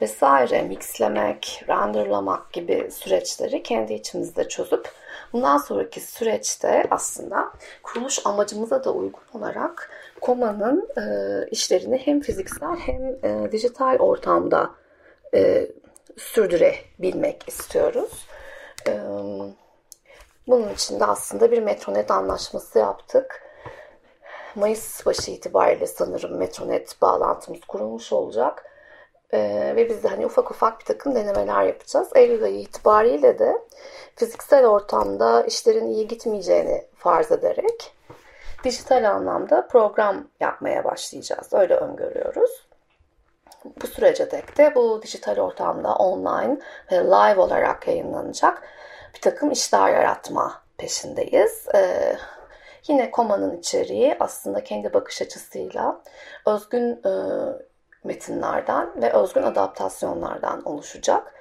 vesaire, 0.00 0.62
mixlemek, 0.62 1.64
renderlamak 1.68 2.52
gibi 2.52 2.90
süreçleri 2.90 3.62
kendi 3.62 3.94
içimizde 3.94 4.48
çözüp 4.48 4.88
bundan 5.32 5.58
sonraki 5.58 6.00
süreçte 6.00 6.86
aslında 6.90 7.52
kuruluş 7.82 8.26
amacımıza 8.26 8.84
da 8.84 8.92
uygun 8.92 9.22
olarak 9.34 9.90
Koma'nın 10.20 10.88
e, 10.98 11.02
işlerini 11.50 11.98
hem 11.98 12.20
fiziksel 12.20 12.76
hem 12.76 13.02
e, 13.22 13.52
dijital 13.52 13.98
ortamda 13.98 14.70
e, 15.34 15.70
sürdürebilmek 16.16 17.48
istiyoruz. 17.48 18.26
E, 18.88 18.92
bunun 20.48 20.72
için 20.72 21.00
de 21.00 21.04
aslında 21.04 21.50
bir 21.50 21.62
Metronet 21.62 22.10
anlaşması 22.10 22.78
yaptık 22.78 23.45
Mayıs 24.56 25.06
başı 25.06 25.30
itibariyle 25.30 25.86
sanırım 25.86 26.38
Metronet 26.38 27.02
bağlantımız 27.02 27.60
kurulmuş 27.60 28.12
olacak. 28.12 28.64
Ee, 29.32 29.72
ve 29.76 29.88
biz 29.88 30.02
de 30.02 30.08
hani 30.08 30.26
ufak 30.26 30.50
ufak 30.50 30.80
bir 30.80 30.84
takım 30.84 31.14
denemeler 31.14 31.62
yapacağız. 31.62 32.08
Eylül 32.14 32.44
ayı 32.44 32.60
itibariyle 32.60 33.38
de 33.38 33.58
fiziksel 34.16 34.66
ortamda 34.66 35.42
işlerin 35.42 35.86
iyi 35.86 36.08
gitmeyeceğini 36.08 36.84
farz 36.96 37.32
ederek 37.32 37.94
dijital 38.64 39.10
anlamda 39.10 39.66
program 39.66 40.28
yapmaya 40.40 40.84
başlayacağız. 40.84 41.52
Öyle 41.52 41.74
öngörüyoruz. 41.74 42.66
bu 43.82 43.86
sürece 43.86 44.30
dek 44.30 44.58
de 44.58 44.74
bu 44.74 45.02
dijital 45.02 45.38
ortamda 45.38 45.94
online 45.94 46.58
ve 46.92 46.96
live 46.96 47.40
olarak 47.40 47.88
yayınlanacak 47.88 48.62
bir 49.14 49.20
takım 49.20 49.50
işler 49.50 49.88
yaratma 49.92 50.62
peşindeyiz. 50.78 51.66
Ee, 51.74 52.16
yine 52.88 53.10
Koma'nın 53.10 53.58
içeriği 53.58 54.16
aslında 54.20 54.64
kendi 54.64 54.94
bakış 54.94 55.22
açısıyla 55.22 56.02
özgün 56.46 57.02
e, 57.06 57.12
metinlerden 58.04 59.02
ve 59.02 59.12
özgün 59.12 59.42
adaptasyonlardan 59.42 60.68
oluşacak. 60.68 61.32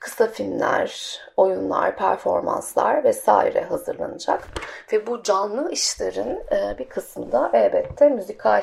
Kısa 0.00 0.26
filmler, 0.26 1.20
oyunlar, 1.36 1.96
performanslar 1.96 3.04
vesaire 3.04 3.60
hazırlanacak. 3.60 4.42
Ve 4.92 5.06
bu 5.06 5.22
canlı 5.22 5.70
işlerin 5.70 6.40
e, 6.52 6.78
bir 6.78 6.88
kısmında 6.88 7.50
elbette 7.52 8.08
müzikal 8.08 8.62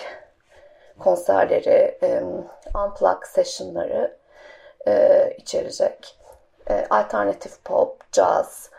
konserleri, 0.99 1.97
e, 2.03 2.23
unplug 2.75 3.23
sessionları 3.25 4.17
e, 4.88 5.34
içerecek. 5.38 6.17
E, 6.69 6.86
alternatif 6.89 7.65
pop, 7.65 8.13
jazz, 8.13 8.69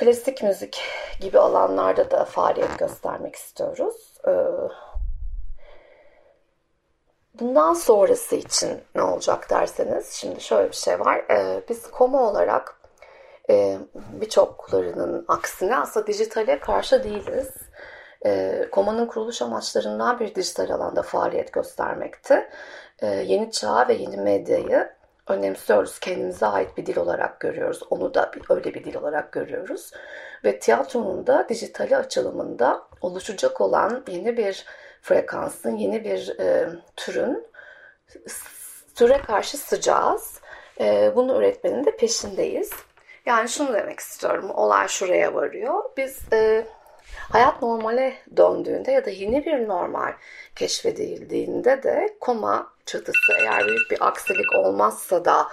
klasik 0.00 0.42
müzik 0.42 0.82
gibi 1.20 1.38
alanlarda 1.38 2.10
da 2.10 2.24
faaliyet 2.24 2.78
göstermek 2.78 3.36
istiyoruz. 3.36 4.14
E, 4.26 4.32
bundan 7.40 7.74
sonrası 7.74 8.36
için 8.36 8.80
ne 8.94 9.02
olacak 9.02 9.50
derseniz, 9.50 10.12
şimdi 10.12 10.40
şöyle 10.40 10.68
bir 10.68 10.76
şey 10.76 11.00
var. 11.00 11.16
E, 11.30 11.62
biz 11.68 11.90
koma 11.90 12.30
olarak 12.30 12.80
e, 13.50 13.78
birçoklarının 13.94 15.24
aksine 15.28 15.76
aslında 15.76 16.06
dijitale 16.06 16.60
karşı 16.60 17.04
değiliz. 17.04 17.48
E, 18.26 18.64
Koma'nın 18.72 19.06
kuruluş 19.06 19.42
amaçlarından 19.42 20.20
bir 20.20 20.34
dijital 20.34 20.70
alanda 20.70 21.02
faaliyet 21.02 21.52
göstermekti. 21.52 22.50
Yeni 23.02 23.50
çağ 23.50 23.88
ve 23.88 23.94
yeni 23.94 24.16
medyayı 24.16 24.99
önemsiyoruz. 25.30 25.98
Kendimize 25.98 26.46
ait 26.46 26.76
bir 26.76 26.86
dil 26.86 26.96
olarak 26.96 27.40
görüyoruz. 27.40 27.80
Onu 27.90 28.14
da 28.14 28.30
bir, 28.34 28.54
öyle 28.56 28.74
bir 28.74 28.84
dil 28.84 28.94
olarak 28.96 29.32
görüyoruz. 29.32 29.90
Ve 30.44 30.58
tiyatronun 30.58 31.26
da 31.26 31.46
dijitali 31.48 31.96
açılımında 31.96 32.82
oluşacak 33.00 33.60
olan 33.60 34.04
yeni 34.08 34.36
bir 34.36 34.64
frekansın, 35.02 35.76
yeni 35.76 36.04
bir 36.04 36.38
e, 36.40 36.68
türün 36.96 37.46
süre 38.94 39.18
karşı 39.18 39.58
sıcağız. 39.58 40.40
E, 40.80 41.12
bunu 41.16 41.38
üretmenin 41.38 41.84
de 41.84 41.96
peşindeyiz. 41.96 42.70
Yani 43.26 43.48
şunu 43.48 43.74
demek 43.74 44.00
istiyorum. 44.00 44.50
Olay 44.50 44.88
şuraya 44.88 45.34
varıyor. 45.34 45.84
Biz 45.96 46.32
e, 46.32 46.66
hayat 47.18 47.62
normale 47.62 48.16
döndüğünde 48.36 48.92
ya 48.92 49.04
da 49.04 49.10
yeni 49.10 49.46
bir 49.46 49.68
normal 49.68 50.12
keşfedildiğinde 50.56 51.82
de 51.82 52.16
koma 52.20 52.72
çatısı 52.86 53.32
eğer 53.40 53.66
büyük 53.66 53.90
bir 53.90 54.06
aksilik 54.06 54.54
olmazsa 54.56 55.24
da 55.24 55.48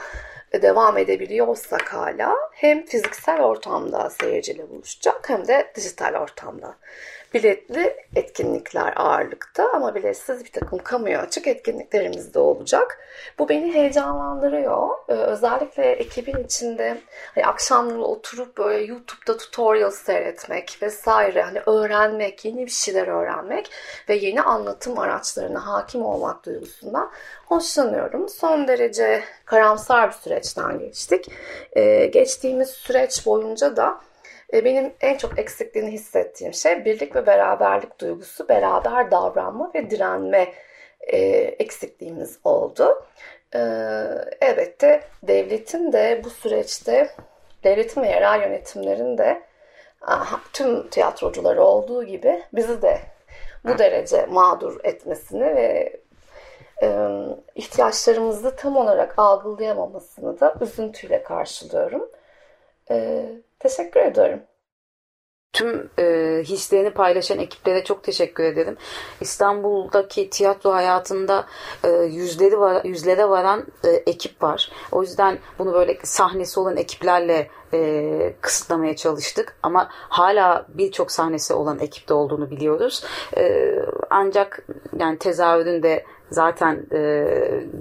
devam 0.53 0.97
edebiliyorsak 0.97 1.93
hala 1.93 2.35
hem 2.51 2.85
fiziksel 2.85 3.41
ortamda 3.41 4.09
seyirciyle 4.09 4.69
buluşacak 4.69 5.29
hem 5.29 5.47
de 5.47 5.71
dijital 5.75 6.13
ortamda 6.21 6.77
biletli 7.33 7.95
etkinlikler 8.15 8.93
ağırlıkta 8.95 9.69
ama 9.73 9.95
biletsiz 9.95 10.45
bir 10.45 10.51
takım 10.51 10.79
kamuya 10.79 11.21
açık 11.21 11.47
etkinliklerimiz 11.47 12.33
de 12.33 12.39
olacak. 12.39 12.99
Bu 13.39 13.49
beni 13.49 13.73
heyecanlandırıyor. 13.73 14.89
Ee, 15.09 15.13
özellikle 15.13 15.91
ekibin 15.91 16.43
içinde 16.43 16.97
hani 17.35 17.45
akşamları 17.45 18.01
oturup 18.01 18.57
böyle 18.57 18.85
YouTube'da 18.85 19.37
tutorial 19.37 19.91
seyretmek 19.91 20.77
vesaire 20.81 21.41
hani 21.41 21.59
öğrenmek, 21.65 22.45
yeni 22.45 22.65
bir 22.65 22.71
şeyler 22.71 23.07
öğrenmek 23.07 23.71
ve 24.09 24.15
yeni 24.15 24.41
anlatım 24.41 24.99
araçlarına 24.99 25.67
hakim 25.67 26.05
olmak 26.05 26.45
duygusundan 26.45 27.11
hoşlanıyorum. 27.45 28.29
Son 28.29 28.67
derece 28.67 29.23
karamsar 29.45 30.09
bir 30.09 30.15
süreçten 30.15 30.79
geçtik. 30.79 31.31
Ee, 31.75 32.05
geçtiğimiz 32.05 32.69
süreç 32.69 33.25
boyunca 33.25 33.75
da 33.75 34.06
benim 34.53 34.93
en 35.01 35.17
çok 35.17 35.39
eksikliğini 35.39 35.91
hissettiğim 35.91 36.53
şey 36.53 36.85
birlik 36.85 37.15
ve 37.15 37.25
beraberlik 37.25 37.99
duygusu, 37.99 38.49
beraber 38.49 39.11
davranma 39.11 39.71
ve 39.75 39.89
direnme 39.89 40.53
e, 40.99 41.17
eksikliğimiz 41.37 42.39
oldu. 42.43 43.05
E, 43.55 43.59
elbette 44.41 45.03
devletin 45.23 45.91
de 45.91 46.21
bu 46.23 46.29
süreçte, 46.29 47.09
devletin 47.63 48.01
ve 48.01 48.07
yerel 48.07 48.41
yönetimlerin 48.41 49.17
de 49.17 49.41
tüm 50.53 50.89
tiyatrocuları 50.89 51.63
olduğu 51.63 52.03
gibi 52.03 52.43
bizi 52.53 52.81
de 52.81 52.99
bu 53.63 53.77
derece 53.77 54.25
mağdur 54.25 54.79
etmesini 54.83 55.55
ve 55.55 55.99
ihtiyaçlarımızı 57.55 58.55
tam 58.55 58.77
olarak 58.77 59.19
algılayamamasını 59.19 60.39
da 60.39 60.55
üzüntüyle 60.61 61.23
karşılıyorum. 61.23 62.09
Teşekkür 63.59 63.99
ederim. 63.99 64.43
Tüm 65.53 65.89
e, 65.99 66.03
hislerini 66.43 66.89
paylaşan 66.89 67.39
ekiplere 67.39 67.83
çok 67.83 68.03
teşekkür 68.03 68.43
ederim. 68.43 68.77
İstanbul'daki 69.21 70.29
tiyatro 70.29 70.73
hayatında 70.73 71.45
e, 71.83 71.89
yüzleri 71.89 72.59
var, 72.59 72.83
yüzlere 72.83 73.29
varan 73.29 73.65
e, 73.83 73.89
ekip 73.89 74.43
var. 74.43 74.71
O 74.91 75.01
yüzden 75.01 75.39
bunu 75.59 75.73
böyle 75.73 75.97
sahnesi 76.03 76.59
olan 76.59 76.77
ekiplerle 76.77 77.49
e, 77.73 78.33
kısıtlamaya 78.41 78.95
çalıştık. 78.95 79.57
Ama 79.63 79.87
hala 79.91 80.65
birçok 80.69 81.11
sahnesi 81.11 81.53
olan 81.53 81.79
ekipte 81.79 82.13
olduğunu 82.13 82.49
biliyoruz. 82.51 83.03
E, 83.37 83.75
ancak 84.09 84.67
yani 84.99 85.17
tezahürün 85.17 85.83
de 85.83 86.05
zaten 86.29 86.85
e, 86.91 87.27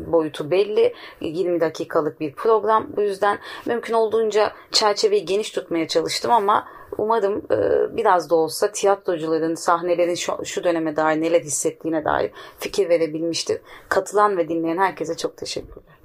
boyutu 0.06 0.50
belli. 0.50 0.94
20 1.20 1.60
dakikalık 1.60 2.20
bir 2.20 2.32
program. 2.32 2.86
Bu 2.96 3.02
yüzden 3.02 3.38
mümkün 3.66 3.94
olduğunca 3.94 4.52
çerçeveyi 4.72 5.24
geniş 5.24 5.50
tutmaya 5.50 5.88
çalıştım 5.88 6.30
ama 6.30 6.68
umarım 6.98 7.42
e, 7.50 7.96
biraz 7.96 8.30
da 8.30 8.34
olsa 8.34 8.72
tiyatrocuların, 8.72 9.54
sahnelerin 9.54 10.14
şu, 10.14 10.44
şu 10.44 10.64
döneme 10.64 10.96
dair 10.96 11.20
neler 11.20 11.40
hissettiğine 11.40 12.04
dair 12.04 12.30
fikir 12.58 12.88
verebilmiştir. 12.88 13.60
Katılan 13.88 14.36
ve 14.36 14.48
dinleyen 14.48 14.78
herkese 14.78 15.16
çok 15.16 15.36
teşekkürler. 15.36 15.96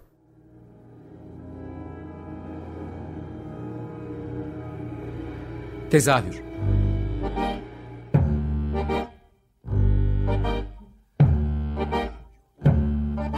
Tezahür 5.91 6.50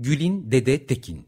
Gülin 0.00 0.50
Dede 0.50 0.86
Tekin 0.86 1.26